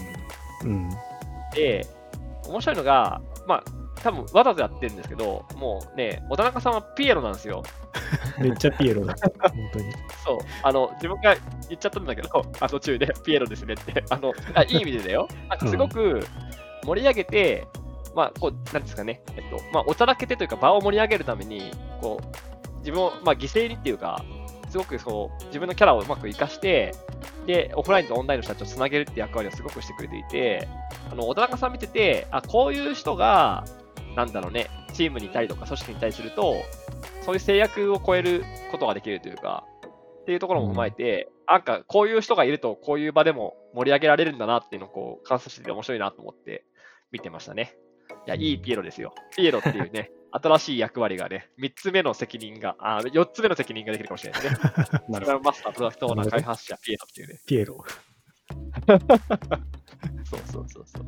[0.64, 0.90] うん。
[1.54, 1.86] で、
[2.48, 3.64] 面白いのが、まあ、
[4.02, 7.62] 多分わざとやってるんですけど、もうね、小田中さんはピエロなんですよ。
[8.38, 9.14] めっちゃピエロだ。
[9.14, 9.84] 本当に。
[10.24, 11.34] そう、あの、自分が
[11.68, 12.28] 言っちゃったんだけど、
[12.60, 15.28] あ途中でピエロですねって、あの、あいい意味でだよ。
[15.48, 16.26] なんかすごく
[16.86, 17.66] 盛り上げて、
[18.14, 21.70] まあ、こう、なんですかね、えっと、まあ、おちゃらけてというか、場を盛り上げるために、
[22.00, 24.24] こう、自分を、まあ、犠牲にっていうか、
[24.70, 26.94] すごくそう、自分のキャラをうまく活かして、
[27.46, 30.68] で、オフラインとオンラインの人たちをつなげるって役割をすごくしてくれていて、
[31.10, 33.64] あの、小田中さん見てて、あ、こういう人が、
[34.14, 36.54] なんだろうね、チームにいたりとか組織にいたりすると、
[37.22, 39.64] そういう制約を超えることができるというか、
[40.22, 46.64] っていうところも踏まえて、なんかこういう人がいると、こういう場でも盛り上げられるんだなっていうのをこう観察してて面白いなと思って
[47.16, 47.74] 見てましたね。
[48.26, 49.14] いや、いいピエロですよ。
[49.34, 54.60] ピエロっていうね、 新しい役割がね、3つ目の責任が、あ4つ目の責任ができるかもしれないですね。
[55.08, 57.40] なるほスクラムマスター、プロダクトオーナー、開発者、ピエロっていうね。
[57.46, 57.82] ピエロ。
[60.24, 61.06] そうそうそうそう。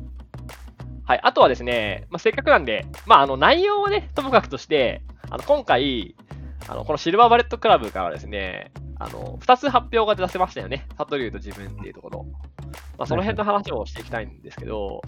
[1.05, 6.15] はい、あとはですね、まあ、せっかくなんで、まあ、あの内容はね、ともかくとして、あの今回、
[6.67, 12.25] あのこのシルバーバレットクラブからですね、あの2つ発表が出せましたよね、サトリュウと自分っていうところ。
[12.97, 15.01] まあ、その辺の話をしていきたいんですけど、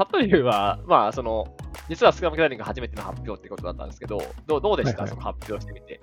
[0.00, 1.54] サトリュウは、まあ、その、
[1.90, 5.10] 実はスクラムギャザリング初めての発表ってことだったんですけど、どうどうでした、はいはい。
[5.10, 6.00] その発表してみて。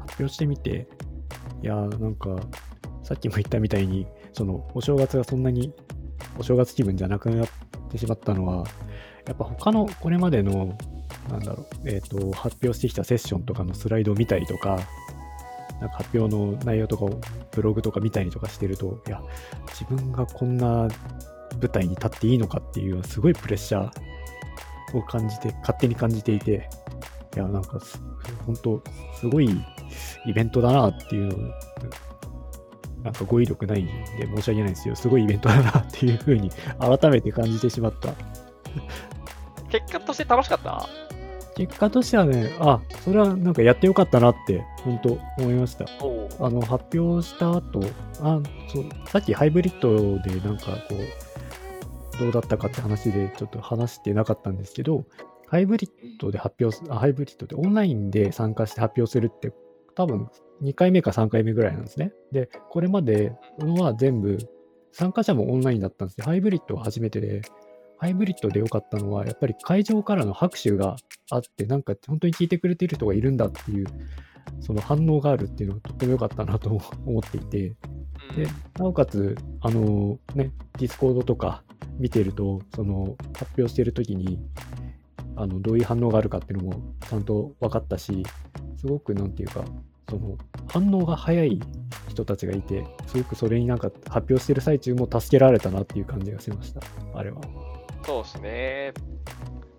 [0.00, 0.88] 発表してみて、
[1.62, 2.36] いやーなんか、
[3.02, 5.74] さっきも言ったみたいに、その、お正月がそんなに、
[6.38, 7.48] お正月気分じゃなくなっ
[7.90, 8.64] てしまったのは、
[9.26, 10.78] やっぱ他のこれまでの、
[11.28, 14.78] なんだろう、えっ、と、発表してきたセッションとかのスライドを見たりとか、
[15.82, 19.20] なんか発表の内容とかをブログとか見たりとかしてると、いや、
[19.68, 20.88] 自分がこんな
[21.60, 26.68] 舞台に立っていいのかっていう、すごいプレッシャーを感じて、勝手に感じていて、
[27.36, 27.78] いや、なんか、
[28.46, 28.82] 本当
[29.14, 29.50] すごい
[30.26, 31.50] イベントだなっていうのを、
[33.02, 33.92] なんか語彙力ないんで
[34.36, 34.96] 申し訳ないですよ。
[34.96, 38.14] すごいイベントだなっていうふうに改めて感じてしまった。
[39.68, 40.88] 結果として楽しかった？
[41.56, 45.86] 結果としてはね、あ、それはなんかやってよかったなって、本当思いました。
[46.04, 47.80] おあの、発表した後、
[48.20, 48.40] あ、
[48.72, 55.04] そう、さっきハイブリッドでなんかこう、どうだったかって話でちょっと話してなかったんですけど、
[55.46, 59.52] ハイブリッドで発表す、あハイブリッドでオンラインで参加して発表するって、
[59.94, 60.28] 多分
[60.62, 62.12] 2回目か3回目ぐらいなんですね。
[62.32, 64.38] で、これまでのは全部、
[64.92, 66.24] 参加者もオンラインだったんですよ。
[66.24, 67.42] ハイブリッドは初めてで、
[67.98, 70.96] ハイブリッドで良かったのは、やっぱり会場からの拍手が
[71.30, 73.86] あって、なんか本当に聞いてくれている人がいるんだっていう、
[74.60, 77.74] その反応があるっていうのがとっても良かったなと思っていて、
[78.36, 78.46] で、
[78.78, 81.62] なおかつ、あのね、Discord とか
[81.98, 84.38] 見てると、その発表してる時に、
[85.36, 88.24] あのどういう反応があるかっていうのもちゃんと分かったし、
[88.76, 89.64] すごくなんていうか、
[90.08, 90.36] その
[90.68, 91.60] 反応が早い
[92.08, 96.80] 人たちがいて、すごくそれになんか発表してる最中も助けられたなっていう感じがしました、
[97.14, 97.40] あれは。
[98.04, 98.94] そうですね。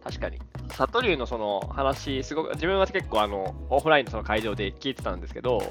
[0.03, 0.39] 確かに。
[0.71, 5.61] サトリュウのその話、すごく、自分は結構あの、オフラインのその会場で聞いてたんですけど、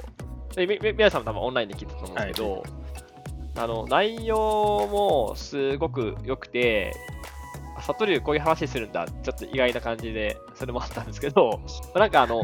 [0.54, 2.62] でみみ皆さんも多分オンラインで聞いてたと思うんですけど、
[3.56, 4.36] あの、内容
[4.90, 6.92] もすごく良くて、
[7.76, 11.60] あサトリュウこういう話するんだ、ちょっと意外な感じで、それもあったんですけど、
[11.94, 12.42] なんかあの、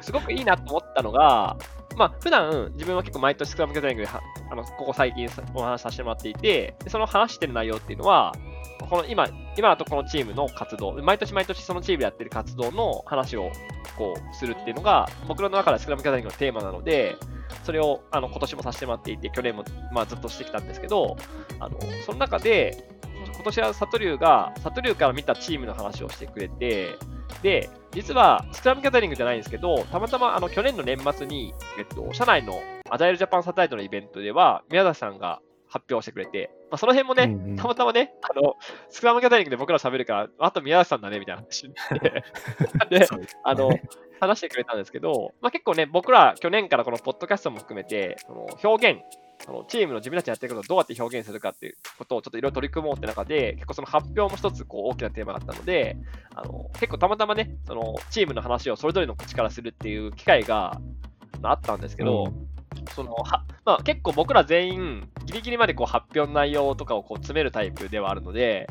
[0.00, 1.56] すごくいいなと思ったのが、
[1.96, 8.34] まあ、普段自分は結構毎年スクラムギャザリングではあのここ最近さお話しさせてもらっていて、でその話してる内容っていうのは、
[8.84, 13.50] この今、今だとこのチームの活動、毎年毎年そのチームやってる活動の話を
[13.96, 17.16] こうするっていうのが、僕の中でスクラムギャザリングのテーマなので、
[17.64, 21.16] それをあの今年もさせてもらっていて、去年もまあずっとしてきたんですけど、
[21.58, 22.88] あのその中で、
[23.34, 26.94] 今年はサトリュウが、サトリュウから見たチームの話をしてくれて、
[27.42, 32.60] で、実はスクラムギャザリングじゃないんですけど、たまたまあの去年の年末に、えっと、社内の
[32.90, 37.56] アジャイルジャパンサタイトのイベントでは、宮崎さんが発表してくれて、まあ、その辺もね、うんうん。
[37.56, 38.56] たまたまね、あの、
[38.88, 42.24] スクラムギャザリングで僕ら喋るから、あと宮崎さんだね、みたいな話になって、
[42.98, 43.08] で、
[43.44, 43.70] あの、
[44.20, 49.00] 話してくれたんですけど、まあ、結構ね、僕ら去年からこのポッドキャストも含めて、その表現、
[49.44, 55.96] そのチームの自分たちがやってることをどうやって表現するかっていうことをちょっといろいろ取り組もうって中で、結構その発表も一つこう大きなテーマだったので、
[56.34, 60.80] あの結構たまたまね、そのチームの話をそれぞれの口からするっていう機会が
[61.42, 62.32] あったんですけど、
[62.94, 68.68] そのはまあ、結構僕ら全員、ギリギリまでこう発表の内容とかをこう詰めるタイプではあるので、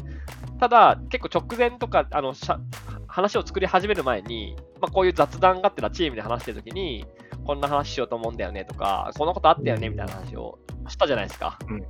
[0.60, 2.60] ただ、結構直前とかあのしゃ
[3.08, 7.06] 話を作り始める前に、まあ、こういう雑談があってらチームで話してるときに、
[7.46, 11.60] こんな話しようと思うんだよねとか、こんなことあったよねみたいな話をしたじゃないですか。
[11.70, 11.84] うん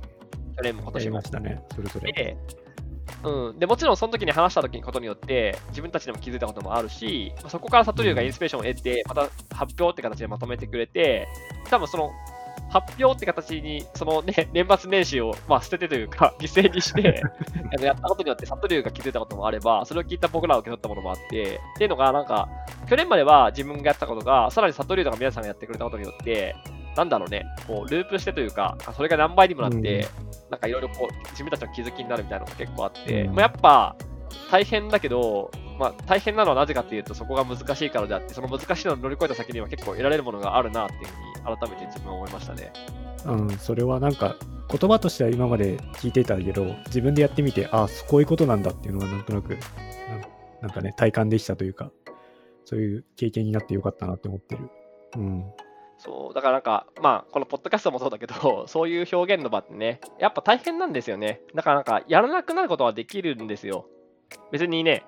[0.56, 2.12] 去年も今年もましたね、それぞれ。
[2.12, 2.36] で、
[3.22, 9.22] うん、でもちろんその時に話した時にことによって自分たちでも気づいたこともあるし、まあそこからサトリュウがインスピレーションを得て、また
[9.54, 11.28] 発表って形でまとめてくれて、
[11.70, 12.12] 多分その
[12.68, 17.22] 発表って形に、そのね、 年末年始を、まあ、捨ててというか、 犠牲にして、
[17.80, 22.48] やったことによって、サトリュウが気づいたこともあれば、それを聞いた僕らを受け取ったものもあって、っていうのが、なんか、
[22.88, 26.56] 去年までは自分がやったことが、さらにサトリュウとか皆さんがやってくれたことによって、
[26.96, 30.08] なんだろうね、こう、ループしてというか、それが何倍にもなって、
[30.50, 33.96] なんかいろいろこう、自分たちの気づきになるみたいなのが結構あって、うんまあ、やっぱ、
[34.50, 42.72] 大変だけど、まあ、大変なのはなぜかっていうと、そこが難しいからであって、その難しいのを乗り越えた先には結構得られるものがあるなっていうふうに、改めて自分は思いましたね。
[43.26, 44.36] うん、それはなんか
[44.70, 49.60] 言葉としては今まで聞いてたけど自分でやってみてあこういうことなんだっていうのがなんとなくなん
[50.62, 51.90] なんかね体感できたというか
[52.64, 54.70] そういう経験になってよかったなって思ってる。
[55.16, 55.44] うん、
[55.98, 61.40] そう、だからなんか、まあ、このポッドキャストもそうだけど、 そういう表現の場ってね、やっぱ大変なんですよね。
[61.54, 63.86] だからなんか、やらなくなることはできるんですよ。
[64.50, 65.04] 別にね、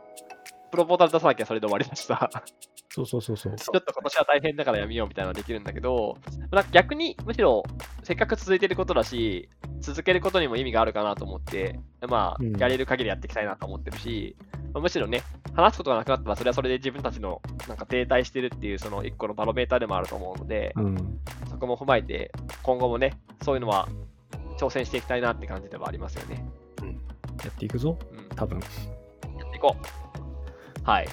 [0.71, 2.31] プロポータル出さなきゃそれで終わりだしさ。
[2.91, 3.57] そうそうそうそう。
[3.57, 6.17] ちょっと今年は大変だからやめようみたいなのはできるんだけど、
[6.51, 7.63] なんか逆にむしろ
[8.03, 9.49] せっかく続いてることだし、
[9.81, 14.37] 続けることにも意味があるかなと思って、まあ、うんやれる限りやっていきたいなと思ってるし、
[14.73, 15.23] まあむしろね、
[15.55, 21.21] 話すことがなくなったら、それはそれで自分たちのなんか停滞してるっていう、その一個のバロメーターでもあると思うので、うん、
[21.51, 23.89] そこも踏まえて、今後もね、そういうのは
[24.59, 26.45] 挑戦していきたいなって感じではありますよね。
[27.45, 28.59] やっていくぞうん、多分。
[28.59, 30.83] やっていこう。
[30.83, 31.09] はい。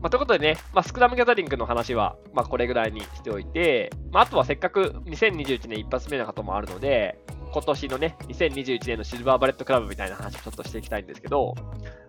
[0.00, 7.18] まあ、ということでね、まあ、スクラムギャザリングの話は、まあ、これぐらいにしておいて、まあ、あとはせっかく2021年一発目のこともあるので、
[7.52, 11.54] 今年のね、2021年のシルバーバレットクラブみたいな話をちょっとしていきたいんですけど、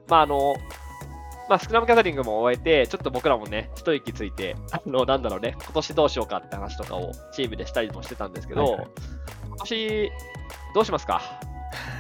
[0.08, 0.56] まあ、あの、
[1.48, 8.88] まあ、スクラムギャザリングも終えて、ちょっと僕らもね、一息ついて、あの、なんだろうね、今年どうしようかって話とかをチームでしたりもしてたんですけど、はいはい。
[9.48, 10.12] 今年、
[10.74, 11.22] どうしますか？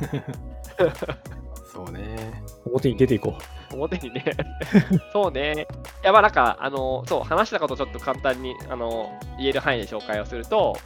[1.75, 2.41] そうね。
[2.63, 3.37] 表に出ていこ
[3.73, 4.23] 表にね。
[5.11, 5.67] そうね。
[6.03, 10.77] いや、まあなんか、あの、そう、話したことをちょっと簡単に、あの、言える範囲で紹介をすると、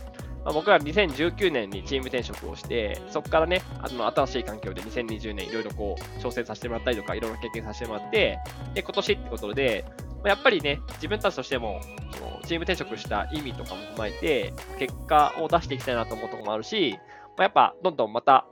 [0.43, 8.39] まあ、僕は2019年にチーム転職をして、そこからね、あの新しい環境で2020年いろいろこう、挑戦させてもらったりとか、いろんな経験させてもらって、
[8.73, 11.81] で、今年ってことで、まあやっぱりね、自分たちとしても、
[12.13, 16.97] そのチーム転職した意味とかも踏まえて、結果を出していきたいなと思うところもあるし、
[17.37, 18.47] まあ、やっぱ、どんどんまた、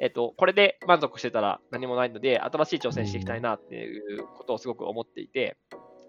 [0.00, 5.56] えっと、これで満足してたら何もないので、新しい挑戦していきたいなっていうことをすごく思っていて、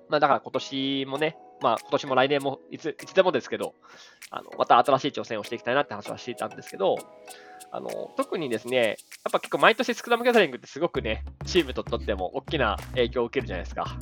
[0.10, 3.74] まあ、だから今年もね、まあ、今年も来年もいついつでもですけど、
[4.32, 6.98] あのまた新しい挑戦をしていきたいなって話はしていたんですけど、
[7.72, 8.94] あの特にですね、や
[9.30, 13.98] っぱ結構毎年スクラムギャザリングってすごくね、チームととっても大きな影響を受けるじゃないですか。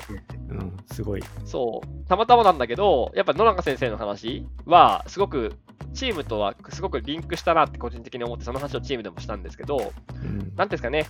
[0.49, 0.53] う。
[0.53, 1.23] うん、すごい。
[1.45, 5.53] そう、たまたまなんだけど、やっぱ野中先生の話は、すごく
[5.93, 9.91] チームとはすごくリンクしたなって個人的に思って、その話をチームでもしたんですけど、
[10.23, 11.05] うんなんですかね、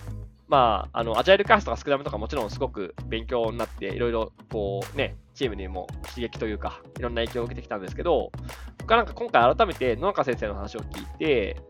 [0.48, 8.32] まあ、あの、アジャイルカースとかスクラムとかもちろんすごく勉強になって、いろいろこうね、チームにも刺激というか、いろんな影響を受けてきたんですけど、
[8.78, 11.60] 僕はなんか今回改めて野中先生の話を聞いて、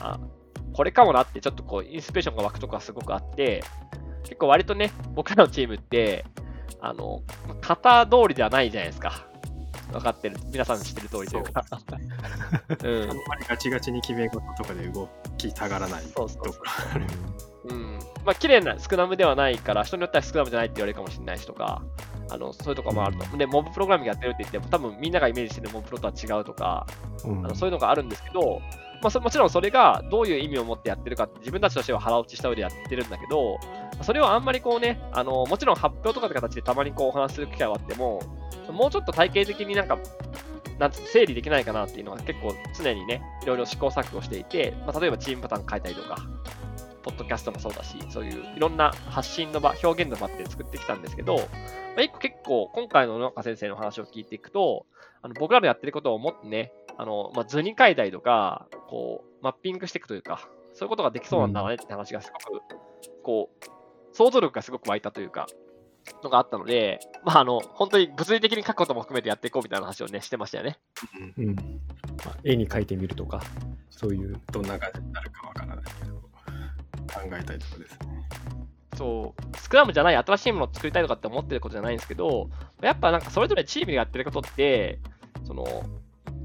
[0.00, 0.18] あ、
[0.72, 3.62] これかもなってちょっとこう、インスピレーションが湧くとこがすごくあって、
[4.24, 6.24] 結構割とね、僕らのチームって、
[6.80, 7.22] あの、
[7.60, 9.26] 型通りではないじゃないですか。
[9.92, 10.36] 分かってる。
[10.52, 11.64] 皆さん知ってる通りというか。
[12.82, 15.08] ううん、あんまりガチガチに決め事とかで動
[15.38, 16.32] きたがらないとか。
[16.96, 17.55] うん。
[18.26, 21.80] まあ、綺麗なスクラムではないから、人によってはスクラムじゃないって言われるかもしれないしとか、
[22.28, 23.36] あのそういうところもあると。
[23.36, 26.86] で、モブプログラミングやってるって言っても、多分みんながイメージしてるモブプロとは違うとか、
[27.24, 28.60] うん、あのそういうのがあるんですけど、
[29.00, 33.60] まあ、もちろんそれがどういう意味を持ってやってるかって自分たちとしては腹落ちした上でやってるんだけど、
[34.02, 38.20] それをあんまりこうね、あのもちろん発表とかって形でたまにこうお話する機会はあっても、
[38.72, 39.98] もうちょっと体系的になんか、
[40.80, 46.16] なん整理できないかなっていうのは結構常にね、いろいろ試行錯誤していて、まあ、例えばチームパターン変えたりとか、
[47.06, 51.42] ポッドキャストもそうだし、そういういろんな発信の場、表現の場って作ってきたんですけど、ま
[51.98, 54.86] あ、一個結構今回の野中先生の話を聞いていくと、
[55.22, 62.62] あの僕らのやってることをもっとね、あの、まあ、図に書いたりとか、こう、マッピングしていくというか、そういうことができそうなんだねって話がすごく、
[63.22, 65.46] こう、想像力がすごく湧いたというか、
[66.22, 70.78] のがあったので、まあ、あの、本当に物理的に書くことも含めてやっていこうみたいな話をね、してましたよね。
[71.38, 71.54] うん。
[72.24, 73.40] まあ、絵に描いてみるとか、
[73.90, 74.40] そういう。
[74.52, 76.20] どんな感じになるかわからないけど、
[77.06, 78.28] 考えたいところですね。
[78.96, 82.48] そう、スクラムじゃない新しいものを作りたいとかって思ってることじゃないんですけど、
[82.82, 85.00] やっぱなんかそれぞれチームでやってることって、
[85.44, 85.64] その、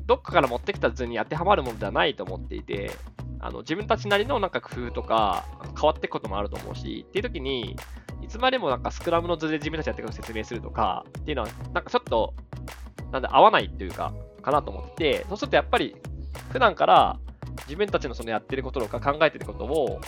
[0.06, 2.92] どっかから持ってきた図に当てはまるものではないと思っていて、
[3.40, 5.46] あの自分たちなりのなんか工夫とか
[5.76, 7.76] 変わっていくこともあると思うし、っていう時に、
[8.22, 12.34] いつまでもなんかスクラムの図で自分たちやっていくことを説明するとかっていうのは、なんかちょっと、
[13.12, 15.96] なんで合わないっていうか、かなと思って、そうするとやっぱり、
[16.52, 17.20] 普段から
[17.66, 20.02] 自分たちのそのやってることとか考えてることを、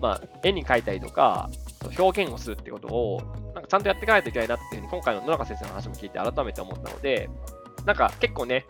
[0.00, 1.50] まあ、絵に描いたりとか、
[1.98, 3.20] 表現をするってことを、
[3.54, 7.28] なんかちゃんとやっていかないといけないなっていうふうに、今回の野中先生の話も聞いて改めて思ったので、
[7.84, 8.66] なんか結構ね、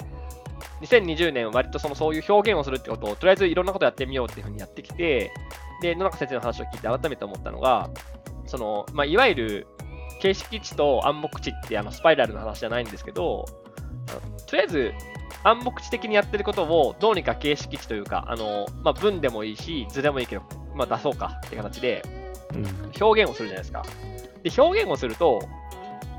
[0.83, 5.33] 2020年割とそのそういう表現をするってことをとりあえずいろんなことやってみようっていうふうにやってきて、
[5.83, 7.91] で、野中先生の話を聞いて改めて思ったのが、
[8.47, 9.67] その、まあ、いわゆる
[10.21, 13.45] 形式値と暗黙値ってあのスパイラルの話じゃないんですけど、
[14.47, 14.93] とりあえず
[15.43, 20.43] 暗黙値的にやってることをどうにか形式値というか、あのまあ、文でもいいし、図でもいいけど、
[20.75, 22.03] まあ、出そうかって形で
[23.01, 23.85] 表現をするじゃないですか。
[24.43, 25.41] で、表現をすると、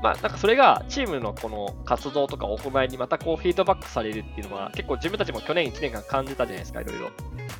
[0.02, 7.10] まあ、なんかそれがチームのこの活動とか行いにまたこうフィードバックされるっていうのは結構自分たちも去年1年間感じたじゃないですか、いろいろ。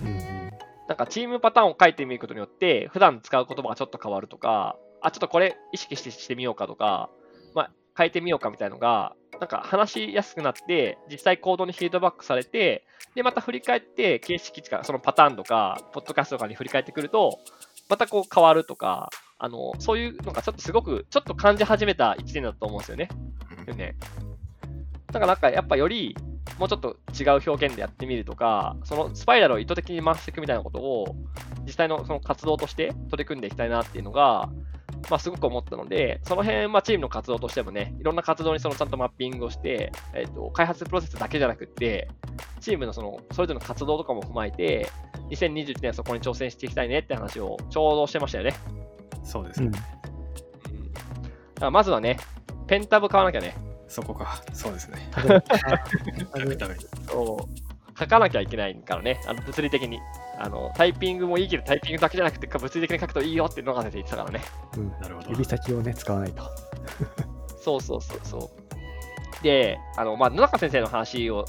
[0.02, 0.50] うん、
[0.88, 7.10] なんかチームパターンを書いてみることによって普段使う言葉がちょっと変わるとか、あ、ちょっとこれ意識してしてみようかとか、
[7.54, 12.86] まあ、変えてみようかみたいなのが、なんか話しやすくなって、実際行動にフィードバックされて、
[13.16, 17.40] で、また振り返って、形式か、そのパターンとか、ポッドキャストとかに振り返ってくると、
[17.88, 23.08] またこう変わるとか、あの、そういうのがちょっとすごく、ちょっと感じ始めた1年だと思うんですよね。
[23.66, 23.96] よね。
[25.08, 26.16] だからなんかやっぱより、
[26.60, 31.16] もうちょっと違う表現でやってみるとか、そのスパイラルを意図的に回していくみたいなことを、
[31.64, 34.48] 実際のその活動として取り組んでいきたいなっていうのが、
[35.10, 42.08] まあ、すごく思ったので、その辺、まあ、チームの活動としてもね、いろんな活動にそのちゃんとマッピングをして、えーと、開発プロセスだけじゃなくて、
[42.60, 44.90] チームのそのそれぞれの活動とかも踏まえて、
[45.30, 48.54] 2021年そこに挑戦していきたいねって話をちょうどしてましたよね。
[49.24, 49.66] そうですね。
[49.66, 49.84] うん、だか
[51.60, 52.18] らまずはね、
[52.66, 53.56] ペンタブ買わなきゃね。
[53.88, 55.10] そこか、そうですね。
[57.06, 57.44] そう
[57.98, 60.00] 書かなきゃいけないからね、あの物理的に。
[60.38, 64.44] あのタイピングもいいけど、タイピングだけじゃなくて、物理的に書くといいよって野川先生言ってたからね。
[64.76, 65.30] うん、なるほど。
[65.30, 66.42] 指先をね、使わないと。
[67.62, 69.42] そうそうそうそう。
[69.42, 71.44] で、あの、まあ、野中先生の話を、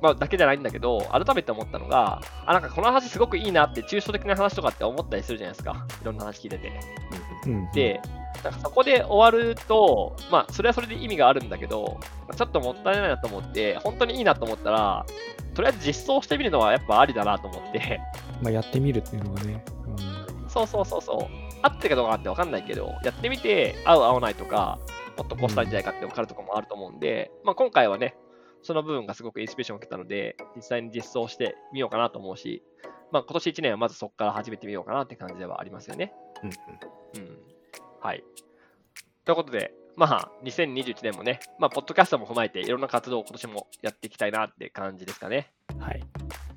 [0.00, 5.86] まあ、だけじゃないんだけど、改めて思ったのが、あ、なんかこの話すごくいいなって、抽象的な話とかって思ったりするじゃないですか。
[6.00, 6.72] いろんな話聞いてて。
[7.46, 12.00] うん、で、なんかそこで終わると、まあ、それはそれで意味があるんだけど、
[12.36, 15.06] ちょっともったいないなと思って、本当にいいなと思ったら、
[15.54, 18.00] とりあえず実装してみるのはやっぱありだなと思って。
[18.42, 19.64] まあ、やってみるっていうのはね。
[19.86, 21.42] うん、そうそうそうそう。
[21.62, 24.78] 合ってるかどうかって分かんないけど、やってみて、合う合わないとか、
[25.16, 28.16] もっとこうしたいんじゃないかって分かるところもあると思うんで、うん、まあ、今回はね、
[28.62, 32.62] その部分がすごくインスピレーションを受けたので、実際に実装してみようかなと思うし、
[33.10, 36.14] まあ、今年1年はまずそこから始めてみようかなって感じではありますよね。
[36.42, 36.50] うん、
[37.20, 37.51] うん。
[38.02, 38.08] うん。
[38.08, 38.24] はい。
[39.24, 45.52] ということで、まあ、2021年もね、まあ、ポッドキャストも踏まえて、いろんな活動を今年もやっていきたいなって感じですかね。
[45.78, 46.02] はい。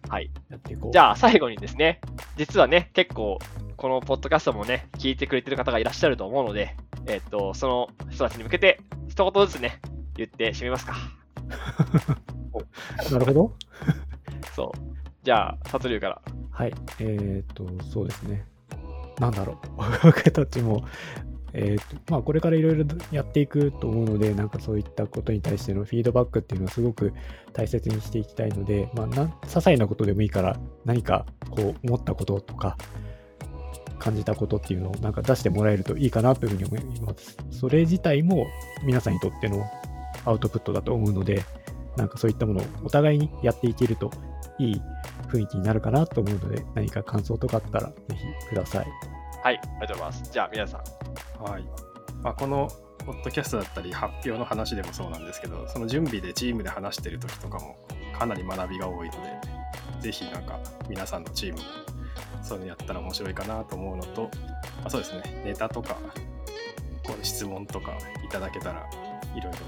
[0.10, 0.32] はい。
[0.50, 0.92] やっていこう。
[0.92, 2.00] じゃあ、最後にですね、
[2.38, 3.40] 実はね、結構、
[3.76, 6.76] このポッドキャストもね、聞いてくれてる方がいらっしゃると思うので、
[7.08, 9.82] えっ、ー、と、その人たちに向けて、一言ずつね、
[10.16, 10.96] 言って締めますか。
[13.12, 13.54] なるほど。
[14.56, 14.80] そう。
[15.24, 16.22] じゃあ、殺竜から。
[16.52, 16.74] はい。
[17.00, 18.46] えっ、ー、と、そうですね。
[19.20, 19.58] なんだろう、
[20.04, 20.86] 僕たちも、
[21.58, 27.14] えーとまあ、これからいろいろやっていくと思うので、なんかそういったことに対してのフィードバックっていうのをすごく
[27.54, 32.78] 大切にしていきたいので、まあ、な些細なことでもいいから、何かこう思ったこととか、
[34.00, 37.38] 感じたことっていうのをなんか出してもらえるといいかなというふうに思います。
[37.52, 38.46] それ自体も
[38.84, 39.64] 皆さんにとっての
[40.26, 41.42] アウトプットだと思うので、
[41.96, 44.12] なんかそういったものをお互いにやっていけると
[44.60, 44.82] いい
[45.30, 49.15] 雰囲気になるかなと思うので、何か感想とかあったらぜひください。
[49.46, 50.32] はい、ありがとうございます。
[50.32, 51.44] じゃあ、皆さん。
[51.44, 51.64] はい
[52.24, 52.68] まあ、この
[53.06, 57.78] ポッドキャストだったり発表の話でもそうなんですけどその準備でチームで話してる時とかも
[58.18, 59.20] かなり学びが多いので
[60.00, 61.66] ぜひなんか皆さんのチームも
[62.42, 64.32] そういうのやったら面白いかなと思うのと、
[64.84, 65.96] あ、そうですねネタとか
[67.06, 67.92] こう質問とか
[68.26, 68.90] いただけたら
[69.36, 69.60] いろいろ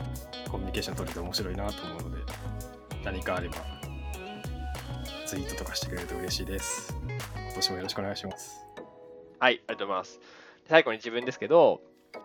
[0.50, 2.24] コミュニケーション取れて面白いなと思うので
[3.04, 3.58] 何かあれば
[5.28, 6.96] ツイートとかしてくれると嬉しいです
[7.36, 8.67] 今年もよろしくお願いします
[9.40, 10.20] はい、ありがとうございます。
[10.68, 11.82] 最後に自分ですけど、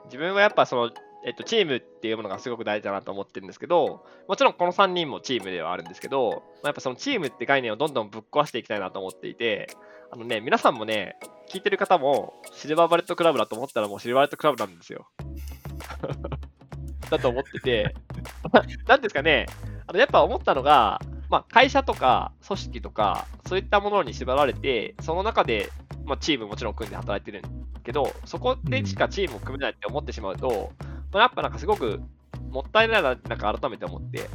[0.06, 0.90] 自分はやっぱその、
[1.24, 9.68] えっと、チームっていうものがすごく大事だなと思ってるんですけど、もちろんこの3人もチームではあるんですけど、やっぱそのチームって概念をどんどんぶっ壊していきたいなと思っていて、
[10.10, 11.16] あのね、皆さんもね、
[11.50, 15.06] 聞いてる方もシルバーバレットクラブだと思ったらもうシルバーバレットクラブなんですよ。
[17.10, 17.94] だと思ってて、
[18.88, 19.46] なんですかね、
[19.86, 25.68] あのやっぱ思ったのが、まあ、会社とか組織とか、そういったものに縛られて、その中で、
[26.12, 30.70] まあ、チームもちろん組んで働いてるんけど、そこでしかチームを組めないって思ってしまうと、
[31.10, 32.02] まあ、やっぱなんかすごく
[32.50, 34.28] もったいないな、なんか改めて思って、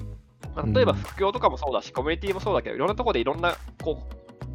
[0.56, 4.02] まあ、例えばうん副業とかもそうだし、コミュニティもそうだけど、いろんなところでいろんなこ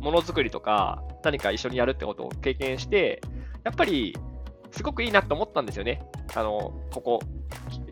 [0.01, 3.21] うものづくりとか、何か一緒にやるってことを経験して、
[3.63, 4.19] やっぱり
[4.73, 6.03] すごくいいなと思ったんですよね。
[6.35, 7.21] あの、ここ、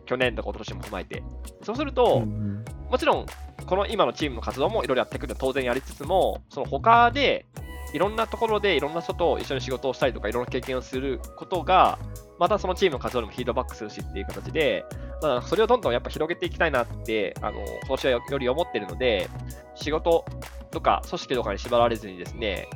[0.05, 1.23] 去年とか今年も踏まえて。
[1.63, 3.25] そうすると、うんもちろん、
[3.65, 7.45] この今のチームの活動もいろいろやっていくのは当然やりつつも、その他で
[7.93, 11.99] いろんなところでいろんな人と一緒に仕事をしたりとか、いろんな経験をすることが、
[12.39, 14.85] またそのチームの活動にもフィードバックするしっていう形で、
[15.21, 19.29] まあ、それをどんどんやっぱ広げていきたいなって、あの今年はよより思ってるので、
[19.75, 20.25] 仕事
[20.71, 22.67] とか組織とかに縛られずにですね、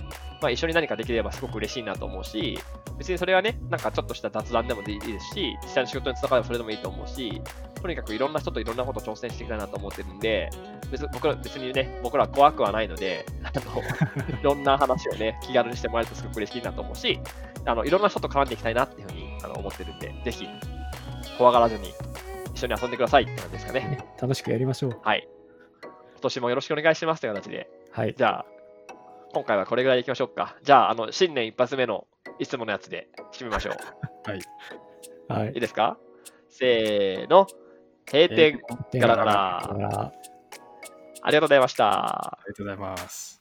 [0.45, 2.59] まあ、一緒に何かできればすごく嬉しいなと思うし、
[2.99, 7.41] 別にそれはね、なんかちょっとした雑談でもいいですし、実際の仕事につながればそれでもいいと思うし、
[7.81, 10.51] とにかくいろんな人といろんなことを挑戦していきたいなと思ってるんで、
[10.91, 13.81] 別に僕ら別にね、僕らは怖くはないので、あの
[14.39, 17.19] いろんな話をね、気軽にしてもらえるとすごく嬉しいなと思うし、
[17.65, 20.47] あのいろんな人と絡んでいきたいなっていうふうにあの思ってるんで、ぜひ
[21.39, 21.91] 怖がらずに
[22.53, 23.79] 一緒に遊んでくださいって感じですかね。
[23.79, 24.99] ね楽しくやりましょう。
[25.01, 25.27] はい。
[25.81, 28.13] 今年もよろしくお願いしますという形で、はい。
[28.15, 28.54] じゃあ、
[29.35, 30.55] 今回はこれぐらいでいきましょうか。
[30.63, 32.07] じゃあ、あの新年一発目の
[32.39, 33.75] いつものやつで締めましょう。
[35.33, 35.59] はいいい。
[35.59, 35.97] ですか？
[36.49, 37.45] せーの。
[38.09, 38.61] 閉店。
[38.91, 39.33] でガラガラ
[39.73, 40.11] ガラ
[41.21, 42.31] ありがとうございました。
[42.31, 43.34] ありがとうございます